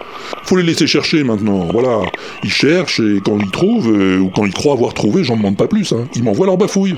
Faut 0.43 0.55
les 0.55 0.63
laisser 0.63 0.87
chercher 0.87 1.25
maintenant, 1.25 1.67
voilà. 1.71 1.99
Ils 2.43 2.51
cherchent 2.51 3.01
et 3.01 3.19
quand 3.25 3.37
ils 3.37 3.51
trouvent, 3.51 3.91
euh, 3.91 4.19
ou 4.19 4.29
quand 4.29 4.45
ils 4.45 4.53
croient 4.53 4.73
avoir 4.73 4.93
trouvé, 4.93 5.25
j'en 5.25 5.35
demande 5.35 5.57
pas 5.57 5.67
plus, 5.67 5.91
hein. 5.91 6.07
Ils 6.15 6.23
m'envoient 6.23 6.45
leur 6.45 6.57
bafouille. 6.57 6.95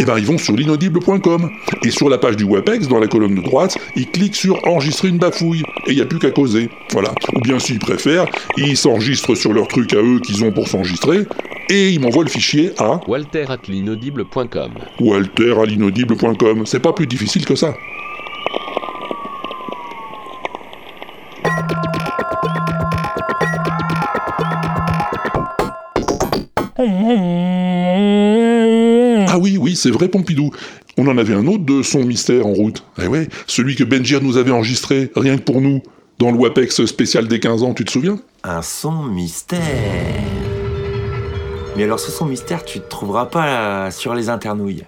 Eh 0.00 0.04
ben, 0.04 0.18
ils 0.18 0.26
vont 0.26 0.38
sur 0.38 0.54
l'inaudible.com. 0.54 1.50
Et 1.84 1.90
sur 1.90 2.08
la 2.08 2.18
page 2.18 2.36
du 2.36 2.44
WebEx, 2.44 2.86
dans 2.86 2.98
la 3.00 3.08
colonne 3.08 3.34
de 3.34 3.42
droite, 3.42 3.76
ils 3.96 4.08
cliquent 4.08 4.36
sur 4.36 4.64
enregistrer 4.66 5.08
une 5.08 5.18
bafouille. 5.18 5.64
Et 5.88 5.92
il 5.92 5.96
n'y 5.96 6.02
a 6.02 6.06
plus 6.06 6.18
qu'à 6.18 6.30
causer. 6.30 6.68
Voilà. 6.92 7.14
Ou 7.34 7.40
bien 7.40 7.58
s'ils 7.58 7.78
préfèrent, 7.78 8.26
ils 8.58 8.76
s'enregistrent 8.76 9.34
sur 9.34 9.54
leur 9.54 9.68
truc 9.68 9.94
à 9.94 9.96
eux 9.96 10.20
qu'ils 10.20 10.44
ont 10.44 10.52
pour 10.52 10.68
s'enregistrer. 10.68 11.24
Et 11.70 11.88
ils 11.88 11.98
m'envoient 11.98 12.24
le 12.24 12.30
fichier 12.30 12.72
à 12.78 13.00
Walter 13.08 13.46
at 13.48 13.60
l'inaudible.com. 13.68 14.72
Walter 15.00 15.54
à 15.58 15.64
l'inaudible.com. 15.64 16.66
C'est 16.66 16.80
pas 16.80 16.92
plus 16.92 17.06
difficile 17.06 17.46
que 17.46 17.54
ça. 17.54 17.74
Ah 29.30 29.38
oui, 29.40 29.56
oui, 29.56 29.76
c'est 29.76 29.90
vrai, 29.90 30.08
Pompidou. 30.08 30.50
On 31.00 31.06
en 31.06 31.16
avait 31.16 31.34
un 31.34 31.46
autre 31.46 31.64
de 31.64 31.82
son 31.82 32.04
mystère 32.04 32.44
en 32.44 32.52
route. 32.52 32.82
Eh 33.00 33.06
ouais, 33.06 33.28
celui 33.46 33.76
que 33.76 33.84
Benjir 33.84 34.20
nous 34.20 34.36
avait 34.36 34.50
enregistré, 34.50 35.12
rien 35.14 35.38
que 35.38 35.42
pour 35.42 35.60
nous, 35.60 35.80
dans 36.18 36.32
le 36.32 36.36
WAPEX 36.36 36.86
spécial 36.86 37.28
des 37.28 37.38
15 37.38 37.62
ans, 37.62 37.72
tu 37.72 37.84
te 37.84 37.92
souviens? 37.92 38.18
Un 38.42 38.62
son 38.62 39.04
mystère. 39.04 39.60
Mais 41.76 41.84
alors 41.84 42.00
ce 42.00 42.10
son 42.10 42.26
mystère, 42.26 42.64
tu 42.64 42.78
ne 42.78 42.82
trouveras 42.82 43.26
pas 43.26 43.92
sur 43.92 44.12
les 44.12 44.28
internouilles. 44.28 44.86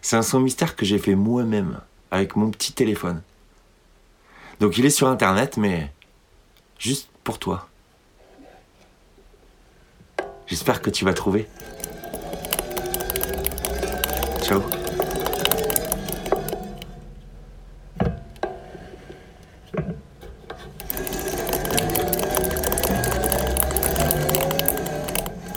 C'est 0.00 0.16
un 0.16 0.22
son 0.22 0.40
mystère 0.40 0.76
que 0.76 0.86
j'ai 0.86 0.98
fait 0.98 1.14
moi-même, 1.14 1.80
avec 2.10 2.34
mon 2.34 2.50
petit 2.50 2.72
téléphone. 2.72 3.20
Donc 4.60 4.78
il 4.78 4.86
est 4.86 4.90
sur 4.90 5.08
internet, 5.08 5.58
mais 5.58 5.92
juste 6.78 7.10
pour 7.22 7.38
toi. 7.38 7.68
J'espère 10.46 10.80
que 10.80 10.88
tu 10.88 11.04
vas 11.04 11.12
trouver. 11.12 11.46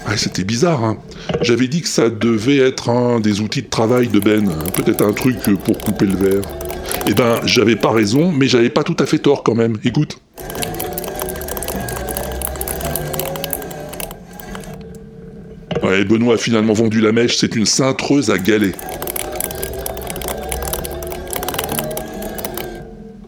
Ah, 0.06 0.16
c'était 0.16 0.44
bizarre, 0.44 0.84
hein. 0.84 0.98
J'avais 1.42 1.68
dit 1.68 1.82
que 1.82 1.88
ça 1.90 2.10
devait 2.10 2.58
être 2.58 2.90
un 2.90 3.20
des 3.20 3.42
outils 3.42 3.62
de 3.62 3.70
travail 3.70 4.08
de 4.08 4.20
Ben, 4.20 4.48
hein, 4.48 4.70
peut-être 4.74 5.04
un 5.04 5.14
truc 5.14 5.38
pour 5.64 5.78
couper 5.78 6.06
le 6.06 6.16
verre. 6.16 6.42
Eh 7.08 7.14
ben, 7.14 7.42
j'avais 7.46 7.76
pas 7.76 7.92
raison, 7.92 8.32
mais 8.32 8.48
j'avais 8.48 8.70
pas 8.70 8.84
tout 8.84 8.96
à 9.00 9.06
fait 9.06 9.20
tort 9.20 9.44
quand 9.44 9.56
même. 9.56 9.78
Écoute. 9.84 10.20
Ouais, 15.98 16.06
Benoît 16.06 16.36
a 16.36 16.38
finalement 16.38 16.74
vendu 16.74 17.02
la 17.02 17.12
mèche, 17.12 17.38
c'est 17.38 17.56
une 17.56 17.66
cintreuse 17.66 18.30
à 18.30 18.38
galets. 18.38 18.76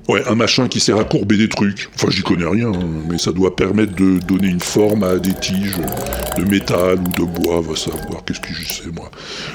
Ouais, 0.08 0.22
un 0.28 0.36
machin 0.36 0.68
qui 0.68 0.80
sert 0.80 0.98
à 1.00 1.04
courber 1.04 1.38
des 1.38 1.50
trucs. 1.50 1.90
Enfin, 1.96 2.10
j'y 2.12 2.22
connais 2.22 2.46
rien, 2.46 2.68
hein, 2.68 2.88
mais 3.10 3.18
ça 3.18 3.32
doit 3.32 3.56
permettre 3.56 3.96
de 3.96 4.20
donner 4.20 4.50
une 4.50 4.60
forme 4.60 5.04
à 5.04 5.18
des 5.18 5.34
tiges 5.34 5.78
de 6.38 6.44
métal 6.44 7.00
ou 7.00 7.10
de 7.20 7.24
bois, 7.24 7.60
va 7.62 7.76
savoir, 7.76 8.24
qu'est-ce 8.24 8.40
que 8.40 8.54
je 8.54 8.64
sais 8.72 8.92
moi. 8.94 9.10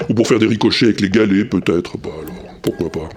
Ou 0.09 0.13
pour 0.13 0.27
faire 0.27 0.39
des 0.39 0.47
ricochets 0.47 0.87
avec 0.87 0.99
les 0.99 1.09
galets, 1.09 1.49
peut-être, 1.49 1.97
bah 1.97 2.09
alors, 2.21 2.59
pourquoi 2.61 2.91
pas. 2.91 3.09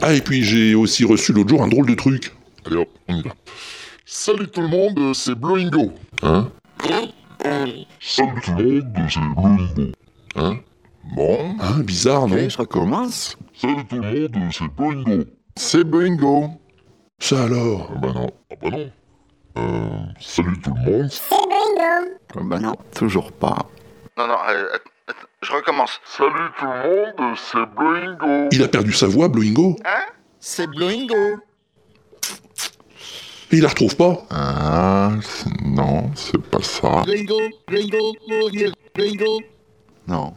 Ah, 0.00 0.14
et 0.14 0.22
puis 0.22 0.42
j'ai 0.42 0.74
aussi 0.74 1.04
reçu 1.04 1.34
l'autre 1.34 1.50
jour 1.50 1.62
un 1.62 1.68
drôle 1.68 1.86
de 1.86 1.94
truc. 1.94 2.32
Allez 2.64 2.76
hop, 2.76 2.88
on 3.08 3.16
y 3.18 3.22
va. 3.22 3.34
Salut 4.20 4.48
tout 4.48 4.62
le 4.62 4.66
monde, 4.66 5.14
c'est 5.14 5.36
Bloingo. 5.36 5.92
Hein? 6.22 6.50
Salut 8.00 8.40
tout 8.42 8.50
le 8.50 8.64
monde, 8.64 9.08
c'est 9.08 9.20
Bloingo. 9.20 9.92
Hein? 10.34 10.56
Bon. 11.14 11.54
Hein, 11.60 11.78
bizarre, 11.84 12.26
non? 12.26 12.48
Je 12.48 12.58
recommence. 12.58 13.38
Salut 13.54 13.86
tout 13.86 13.94
le 13.94 14.02
monde, 14.02 14.52
c'est 14.52 14.66
Bloingo. 14.76 15.24
C'est 15.54 15.84
Bloingo. 15.84 16.48
Ça 17.20 17.44
alors? 17.44 17.92
Ah 17.94 17.98
bah 18.00 18.12
non. 18.12 18.30
Ah 18.50 18.54
bah 18.60 18.70
non. 18.70 18.90
Euh, 19.56 19.88
salut 20.18 20.60
tout 20.62 20.74
le 20.74 20.90
monde. 20.90 21.10
C'est 21.12 21.30
bingo. 21.30 22.18
Ah 22.34 22.40
bah 22.42 22.58
non, 22.58 22.74
toujours 22.96 23.30
pas. 23.30 23.66
Non, 24.16 24.26
non, 24.26 24.36
euh, 24.50 24.66
je 25.42 25.52
recommence. 25.52 26.00
Salut 26.04 26.50
tout 26.58 26.66
le 26.66 27.22
monde, 27.22 27.36
c'est 27.36 27.66
Bloingo. 27.76 28.48
Il 28.50 28.64
a 28.64 28.68
perdu 28.68 28.92
sa 28.92 29.06
voix, 29.06 29.28
Bloingo 29.28 29.76
Hein? 29.84 30.12
C'est 30.40 30.66
Bloingo. 30.66 31.38
Et 33.50 33.56
il 33.56 33.62
la 33.62 33.68
retrouve 33.68 33.96
pas 33.96 34.26
Ah, 34.30 35.12
non, 35.64 36.10
c'est 36.14 36.40
pas 36.40 36.62
ça. 36.62 37.02
Non. 40.06 40.34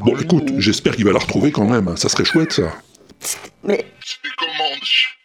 Bon, 0.00 0.16
écoute, 0.18 0.52
j'espère 0.58 0.96
qu'il 0.96 1.04
va 1.04 1.12
la 1.12 1.18
retrouver 1.18 1.50
quand 1.52 1.64
même, 1.64 1.88
hein, 1.88 1.96
ça 1.96 2.08
serait 2.08 2.24
chouette 2.24 2.52
ça. 2.52 2.72
Mais. 3.62 3.86
C'est 4.04 4.22
des 4.22 4.30
commandes. 4.36 4.80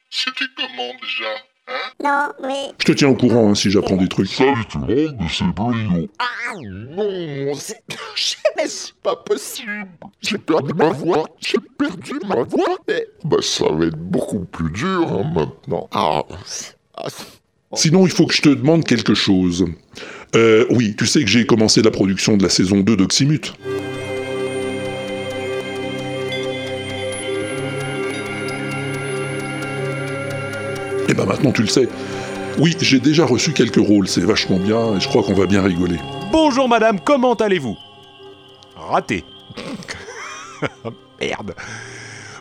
C'était 0.09 0.45
comment 0.55 0.93
déjà 1.01 1.30
Hein? 1.70 1.91
Non, 2.01 2.47
mais. 2.47 2.72
Je 2.80 2.86
te 2.86 2.91
tiens 2.93 3.09
au 3.09 3.15
courant 3.15 3.49
hein, 3.49 3.55
si 3.55 3.70
j'apprends 3.70 3.97
des 3.97 4.07
trucs. 4.07 4.30
Salut 4.30 4.65
tout 4.70 4.80
le 4.80 5.07
monde, 5.11 5.18
c'est 5.30 5.43
Blingo. 5.43 6.07
Ah 6.18 6.53
non, 6.63 7.53
c'est... 7.55 7.84
Mais 8.55 8.68
c'est 8.70 8.93
pas 9.03 9.18
possible. 9.18 9.86
J'ai 10.22 10.38
perdu 10.38 10.74
ma 10.74 10.89
voix. 10.91 11.26
J'ai 11.41 11.57
perdu 11.78 12.13
ma 12.26 12.43
voix. 12.43 12.78
Mais- 12.88 13.05
Bah 13.26 13.38
ça 13.41 13.65
va 13.70 13.86
être 13.86 13.97
beaucoup 13.97 14.45
plus 14.45 14.72
dur 14.72 15.11
hein, 15.11 15.30
maintenant. 15.36 15.89
Ah, 15.91 16.22
ah, 16.30 16.36
c'est- 16.45 16.77
Sinon, 17.74 18.06
il 18.06 18.12
faut 18.12 18.26
que 18.26 18.34
je 18.34 18.41
te 18.41 18.50
demande 18.50 18.86
quelque 18.86 19.14
chose. 19.14 19.66
Euh, 20.36 20.66
oui, 20.70 20.95
tu 20.98 21.06
sais 21.06 21.22
que 21.22 21.30
j'ai 21.30 21.45
commencé 21.45 21.82
la 21.82 21.91
production 21.91 22.38
de 22.38 22.43
la 22.43 22.50
saison 22.50 22.80
2 22.80 22.95
d'Oxymute. 22.95 23.54
Et 31.10 31.14
ben 31.14 31.26
maintenant 31.26 31.52
tu 31.52 31.62
le 31.62 31.68
sais. 31.68 31.88
Oui, 32.60 32.76
j'ai 32.82 33.00
déjà 33.00 33.26
reçu 33.26 33.54
quelques 33.54 33.76
rôles, 33.78 34.08
c'est 34.08 34.22
vachement 34.22 34.60
bien 34.60 34.98
et 34.98 35.00
je 35.00 35.08
crois 35.08 35.24
qu'on 35.24 35.34
va 35.34 35.45
bien 35.45 35.62
rigoler. 35.62 35.98
Bonjour 36.32 36.68
madame, 36.68 37.00
comment 37.00 37.36
allez-vous? 37.36 37.78
Raté. 38.76 39.24
Merde. 41.22 41.54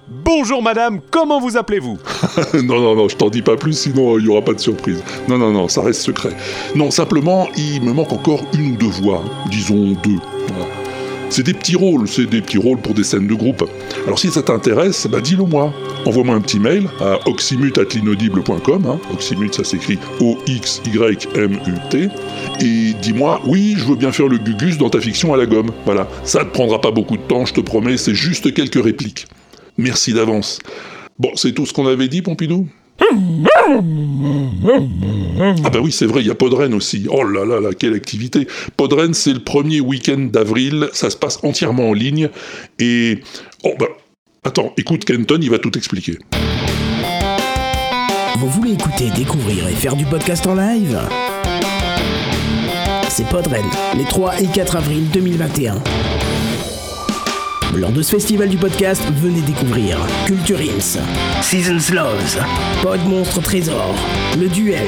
Bonjour 0.08 0.62
madame, 0.62 1.00
comment 1.10 1.40
vous 1.40 1.56
appelez-vous 1.56 1.98
non, 2.62 2.80
non, 2.80 2.94
non, 2.94 3.08
je 3.08 3.16
t'en 3.16 3.28
dis 3.28 3.42
pas 3.42 3.56
plus, 3.56 3.72
sinon 3.72 4.14
euh, 4.14 4.20
il 4.20 4.26
y 4.26 4.28
aura 4.28 4.42
pas 4.42 4.52
de 4.52 4.60
surprise. 4.60 5.02
Non, 5.28 5.36
non, 5.36 5.50
non, 5.50 5.66
ça 5.66 5.82
reste 5.82 6.00
secret. 6.00 6.30
Non, 6.76 6.92
simplement, 6.92 7.48
il 7.56 7.82
me 7.82 7.92
manque 7.92 8.12
encore 8.12 8.44
une 8.54 8.74
ou 8.74 8.76
deux 8.76 8.86
voix, 8.86 9.24
disons 9.50 9.96
deux. 10.04 10.20
C'est 11.28 11.42
des 11.42 11.54
petits 11.54 11.74
rôles, 11.74 12.06
c'est 12.06 12.26
des 12.26 12.40
petits 12.40 12.56
rôles 12.58 12.78
pour 12.78 12.94
des 12.94 13.02
scènes 13.02 13.26
de 13.26 13.34
groupe. 13.34 13.68
Alors 14.06 14.16
si 14.18 14.30
ça 14.30 14.42
t'intéresse, 14.42 15.08
bah 15.10 15.20
dis-le 15.20 15.42
moi. 15.44 15.72
Envoie-moi 16.04 16.36
un 16.36 16.40
petit 16.40 16.60
mail 16.60 16.88
à 17.00 17.18
oxymute.l'inaudible.com. 17.28 18.86
Hein. 18.86 18.98
Ça 19.50 19.64
s'écrit 19.64 19.98
O-X-Y-M-U-T. 20.20 22.08
Et 22.60 22.92
dis-moi, 23.02 23.40
oui, 23.44 23.74
je 23.76 23.84
veux 23.86 23.96
bien 23.96 24.12
faire 24.12 24.28
le 24.28 24.38
gugus 24.38 24.78
dans 24.78 24.88
ta 24.88 25.00
fiction 25.00 25.34
à 25.34 25.36
la 25.36 25.46
gomme. 25.46 25.72
Voilà, 25.84 26.06
ça 26.22 26.44
te 26.44 26.50
prendra 26.50 26.80
pas 26.80 26.92
beaucoup 26.92 27.16
de 27.16 27.22
temps, 27.22 27.44
je 27.44 27.54
te 27.54 27.60
promets, 27.60 27.96
c'est 27.96 28.14
juste 28.14 28.54
quelques 28.54 28.82
répliques. 28.82 29.26
Merci 29.78 30.12
d'avance. 30.12 30.58
Bon, 31.18 31.30
c'est 31.34 31.52
tout 31.52 31.66
ce 31.66 31.72
qu'on 31.72 31.86
avait 31.86 32.08
dit, 32.08 32.22
Pompidou? 32.22 32.68
Ah 32.98 33.04
bah 35.70 35.80
oui, 35.82 35.92
c'est 35.92 36.06
vrai, 36.06 36.20
il 36.20 36.26
y 36.26 36.30
a 36.30 36.34
Podren 36.34 36.72
aussi. 36.74 37.06
Oh 37.10 37.24
là 37.24 37.44
là 37.44 37.60
là, 37.60 37.70
quelle 37.78 37.92
activité 37.94 38.46
Podren, 38.76 39.12
c'est 39.12 39.34
le 39.34 39.40
premier 39.40 39.80
week-end 39.80 40.28
d'avril, 40.32 40.88
ça 40.92 41.10
se 41.10 41.16
passe 41.16 41.40
entièrement 41.42 41.90
en 41.90 41.92
ligne, 41.92 42.30
et... 42.78 43.18
Oh 43.64 43.74
bah... 43.78 43.86
Attends, 44.44 44.72
écoute 44.76 45.04
Kenton, 45.04 45.40
il 45.42 45.50
va 45.50 45.58
tout 45.58 45.76
expliquer. 45.76 46.16
Vous 48.38 48.48
voulez 48.48 48.74
écouter, 48.74 49.10
découvrir 49.16 49.66
et 49.66 49.72
faire 49.72 49.96
du 49.96 50.04
podcast 50.04 50.46
en 50.46 50.54
live? 50.54 51.00
C'est 53.08 53.28
Podren, 53.28 53.64
les 53.96 54.04
3 54.04 54.42
et 54.42 54.46
4 54.46 54.76
avril 54.76 55.08
2021. 55.12 55.82
Lors 57.76 57.92
de 57.92 58.00
ce 58.00 58.12
festival 58.12 58.48
du 58.48 58.56
podcast, 58.56 59.02
venez 59.16 59.42
découvrir 59.42 59.98
Culture 60.26 60.58
Ins, 60.60 60.98
Seasons 61.42 61.92
Loves, 61.94 62.38
Pod 62.82 63.00
Monstre 63.06 63.42
Trésor, 63.42 63.94
Le 64.38 64.48
Duel, 64.48 64.86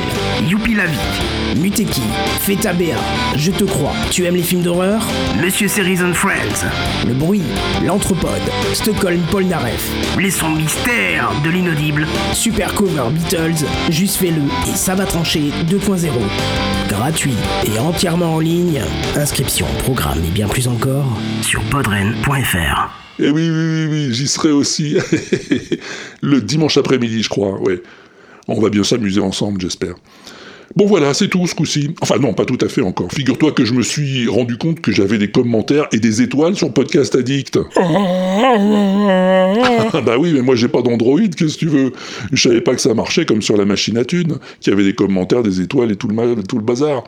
Youpi 0.48 0.74
la 0.74 0.86
vie, 0.86 1.60
Muteki, 1.60 2.00
Feta 2.40 2.72
Béa, 2.72 2.96
Je 3.36 3.50
te 3.50 3.64
crois, 3.64 3.92
tu 4.10 4.24
aimes 4.24 4.36
les 4.36 4.42
films 4.42 4.62
d'horreur? 4.62 5.06
Monsieur 5.42 5.68
Series 5.68 6.02
and 6.02 6.14
Friends, 6.14 6.64
Le 7.06 7.12
Bruit, 7.12 7.42
L'Anthropode, 7.84 8.30
Stockholm 8.72 9.20
Polnareff, 9.30 9.90
Les 10.18 10.30
sons 10.30 10.50
mystères 10.50 11.30
de 11.44 11.50
l'inaudible, 11.50 12.06
Super 12.32 12.72
Cover 12.74 13.10
Beatles, 13.10 13.66
Juste 13.90 14.16
fais-le 14.16 14.42
et 14.72 14.76
ça 14.76 14.94
va 14.94 15.04
trancher. 15.04 15.50
2.0. 15.68 16.08
Gratuit 16.88 17.34
et 17.66 17.78
entièrement 17.78 18.36
en 18.36 18.40
ligne. 18.40 18.80
Inscription, 19.16 19.66
programme 19.82 20.24
et 20.26 20.30
bien 20.30 20.48
plus 20.48 20.68
encore 20.68 21.06
sur 21.42 21.60
podren.fr. 21.64 22.77
Eh 23.20 23.30
oui, 23.30 23.50
oui, 23.50 23.50
oui, 23.50 23.86
oui, 23.90 24.08
j'y 24.14 24.28
serai 24.28 24.50
aussi. 24.50 24.96
le 26.22 26.40
dimanche 26.40 26.76
après-midi, 26.76 27.22
je 27.22 27.28
crois, 27.28 27.60
ouais. 27.60 27.82
On 28.46 28.60
va 28.60 28.70
bien 28.70 28.84
s'amuser 28.84 29.20
ensemble, 29.20 29.60
j'espère. 29.60 29.94
Bon 30.76 30.86
voilà, 30.86 31.14
c'est 31.14 31.28
tout 31.28 31.46
ce 31.46 31.54
coup-ci. 31.54 31.94
Enfin 32.02 32.18
non, 32.18 32.34
pas 32.34 32.44
tout 32.44 32.58
à 32.60 32.68
fait 32.68 32.82
encore. 32.82 33.10
Figure-toi 33.10 33.52
que 33.52 33.64
je 33.64 33.72
me 33.72 33.82
suis 33.82 34.28
rendu 34.28 34.58
compte 34.58 34.80
que 34.80 34.92
j'avais 34.92 35.16
des 35.18 35.30
commentaires 35.30 35.86
et 35.92 35.98
des 35.98 36.20
étoiles 36.22 36.56
sur 36.56 36.72
Podcast 36.72 37.14
Addict. 37.14 37.58
Ah 39.94 40.00
bah 40.02 40.16
oui, 40.18 40.32
mais 40.34 40.42
moi 40.42 40.54
j'ai 40.54 40.68
pas 40.68 40.82
d'Android, 40.82 41.18
qu'est-ce 41.36 41.54
que 41.54 41.58
tu 41.60 41.66
veux? 41.68 41.92
Je 42.32 42.40
savais 42.48 42.60
pas 42.60 42.74
que 42.74 42.80
ça 42.80 42.94
marchait 42.94 43.24
comme 43.24 43.42
sur 43.42 43.56
la 43.56 43.64
machine 43.64 43.96
à 43.98 44.04
thunes, 44.04 44.38
qu'il 44.60 44.70
y 44.70 44.74
avait 44.74 44.84
des 44.84 44.94
commentaires, 44.94 45.42
des 45.42 45.60
étoiles 45.60 45.90
et 45.90 45.96
tout 45.96 46.08
le, 46.08 46.14
ma- 46.14 46.42
tout 46.42 46.56
le 46.58 46.62
bazar. 46.64 47.04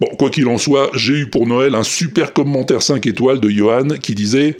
Bon, 0.00 0.08
quoi 0.18 0.30
qu'il 0.30 0.46
en 0.48 0.58
soit, 0.58 0.90
j'ai 0.94 1.14
eu 1.14 1.30
pour 1.30 1.46
Noël 1.46 1.74
un 1.74 1.82
super 1.82 2.32
commentaire 2.32 2.82
5 2.82 3.06
étoiles 3.06 3.38
de 3.40 3.48
Johan 3.50 3.88
qui 4.00 4.14
disait 4.14 4.56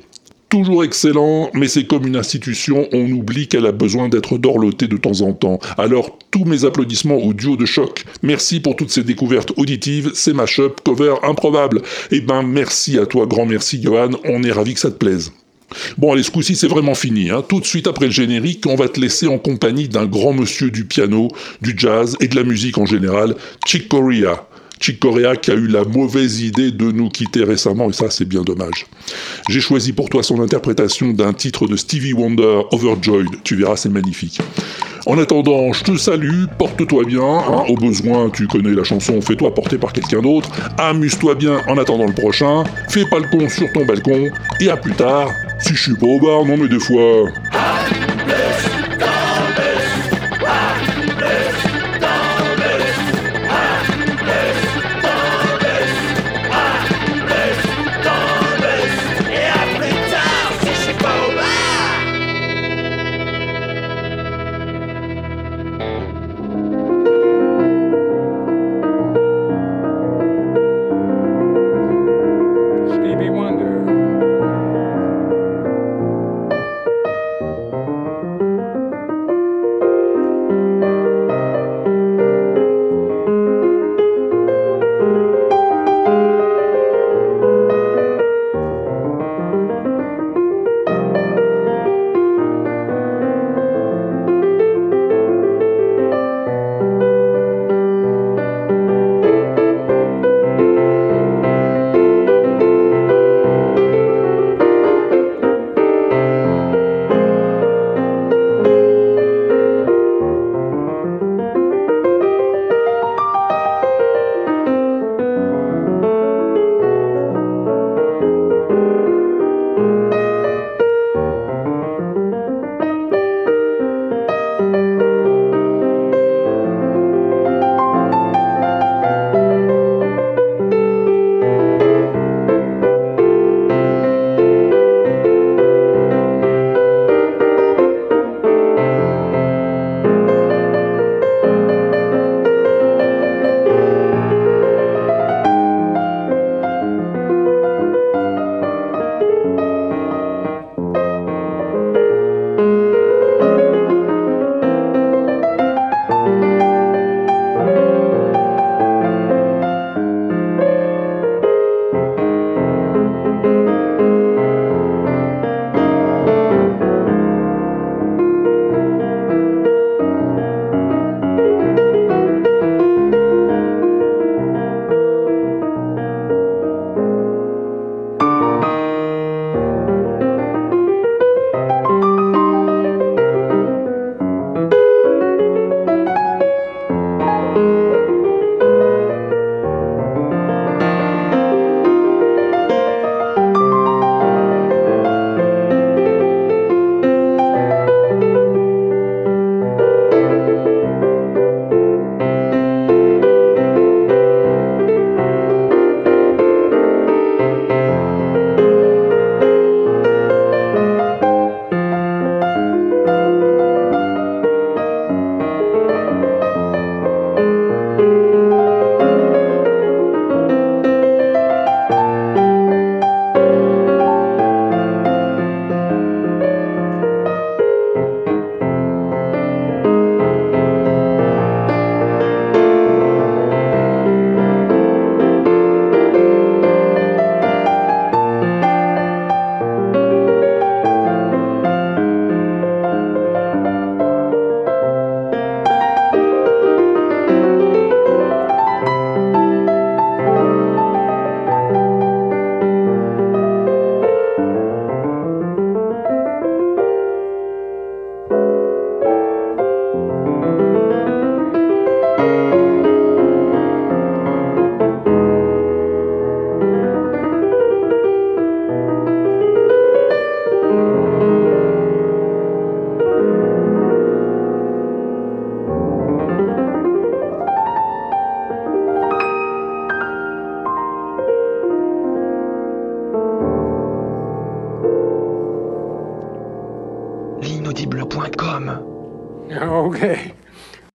Toujours 0.51 0.83
excellent, 0.83 1.49
mais 1.55 1.69
c'est 1.69 1.85
comme 1.85 2.09
une 2.09 2.17
institution, 2.17 2.89
on 2.93 3.09
oublie 3.13 3.47
qu'elle 3.47 3.67
a 3.67 3.73
besoin 3.73 4.09
d'être 4.09 4.37
dorlotée 4.37 4.89
de 4.89 4.97
temps 4.97 5.21
en 5.21 5.33
temps. 5.33 5.61
Alors, 5.79 6.19
tous 6.33 6.45
mes 6.45 6.65
applaudissements 6.65 7.19
au 7.19 7.33
duo 7.33 7.57
de 7.57 7.67
choc. 7.67 8.05
Merci 8.25 8.59
pour 8.59 8.75
toutes 8.75 8.91
ces 8.91 9.05
découvertes 9.05 9.53
auditives, 9.57 10.11
c'est 10.13 10.33
mashup, 10.33 10.81
cover 10.85 11.15
improbable. 11.23 11.83
Eh 12.11 12.21
ben, 12.21 12.43
merci 12.43 12.99
à 12.99 13.07
toi, 13.07 13.27
grand 13.27 13.47
merci 13.47 13.81
Johan, 13.81 14.11
on 14.25 14.43
est 14.43 14.51
ravis 14.51 14.75
que 14.75 14.81
ça 14.81 14.91
te 14.91 14.97
plaise. 14.97 15.31
Bon, 15.99 16.13
allez, 16.13 16.25
ce 16.25 16.33
coup-ci, 16.33 16.57
c'est 16.57 16.67
vraiment 16.67 16.97
fini. 16.97 17.31
Hein. 17.31 17.45
Tout 17.49 17.61
de 17.61 17.65
suite 17.65 17.87
après 17.87 18.07
le 18.07 18.11
générique, 18.11 18.67
on 18.67 18.75
va 18.75 18.89
te 18.89 18.99
laisser 18.99 19.29
en 19.29 19.39
compagnie 19.39 19.89
d'un 19.89 20.07
grand 20.07 20.33
monsieur 20.33 20.73
du 20.73 20.85
piano, 20.85 21.29
du 21.63 21.75
jazz 21.77 22.17
et 22.19 22.27
de 22.27 22.35
la 22.35 22.43
musique 22.43 22.77
en 22.77 22.87
général, 22.87 23.37
Chick 23.67 23.89
Corea. 23.89 24.49
Chick 24.81 24.99
Corea 24.99 25.37
qui 25.37 25.51
a 25.51 25.55
eu 25.55 25.67
la 25.67 25.85
mauvaise 25.85 26.41
idée 26.41 26.71
de 26.71 26.91
nous 26.91 27.11
quitter 27.11 27.45
récemment, 27.45 27.91
et 27.91 27.93
ça, 27.93 28.09
c'est 28.09 28.25
bien 28.25 28.41
dommage. 28.43 28.87
J'ai 29.51 29.61
choisi 29.61 29.93
pour 29.93 30.09
toi 30.09 30.23
son 30.23 30.41
interprétation 30.41 31.13
d'un 31.13 31.35
titre 31.35 31.67
de 31.67 31.77
Stevie 31.77 32.15
Wonder, 32.15 32.63
Overjoyed. 32.73 33.29
Tu 33.45 33.57
verras, 33.57 33.77
c'est 33.77 33.91
magnifique. 33.91 34.41
En 35.07 35.19
attendant, 35.19 35.73
je 35.73 35.83
te 35.85 35.97
salue, 35.97 36.45
porte-toi 36.59 37.05
bien. 37.05 37.23
hein. 37.23 37.65
Au 37.69 37.75
besoin, 37.75 38.31
tu 38.31 38.47
connais 38.47 38.73
la 38.75 38.85
chanson, 38.85 39.21
fais-toi 39.21 39.55
porter 39.55 39.79
par 39.79 39.93
quelqu'un 39.93 40.21
d'autre. 40.23 40.51
Amuse-toi 40.79 41.35
bien 41.35 41.61
en 41.69 41.79
attendant 41.79 42.07
le 42.07 42.13
prochain. 42.15 42.65
Fais 42.89 43.05
pas 43.07 43.19
le 43.19 43.27
con 43.31 43.49
sur 43.49 43.71
ton 43.73 43.85
balcon. 43.85 44.29
Et 44.61 44.71
à 44.71 44.77
plus 44.77 44.93
tard. 44.93 45.31
Si 45.61 45.75
je 45.75 45.83
suis 45.83 45.95
pas 45.95 46.07
au 46.07 46.19
bar, 46.19 46.45
non 46.47 46.57
mais 46.57 46.69
des 46.69 46.81
fois. 46.81 47.29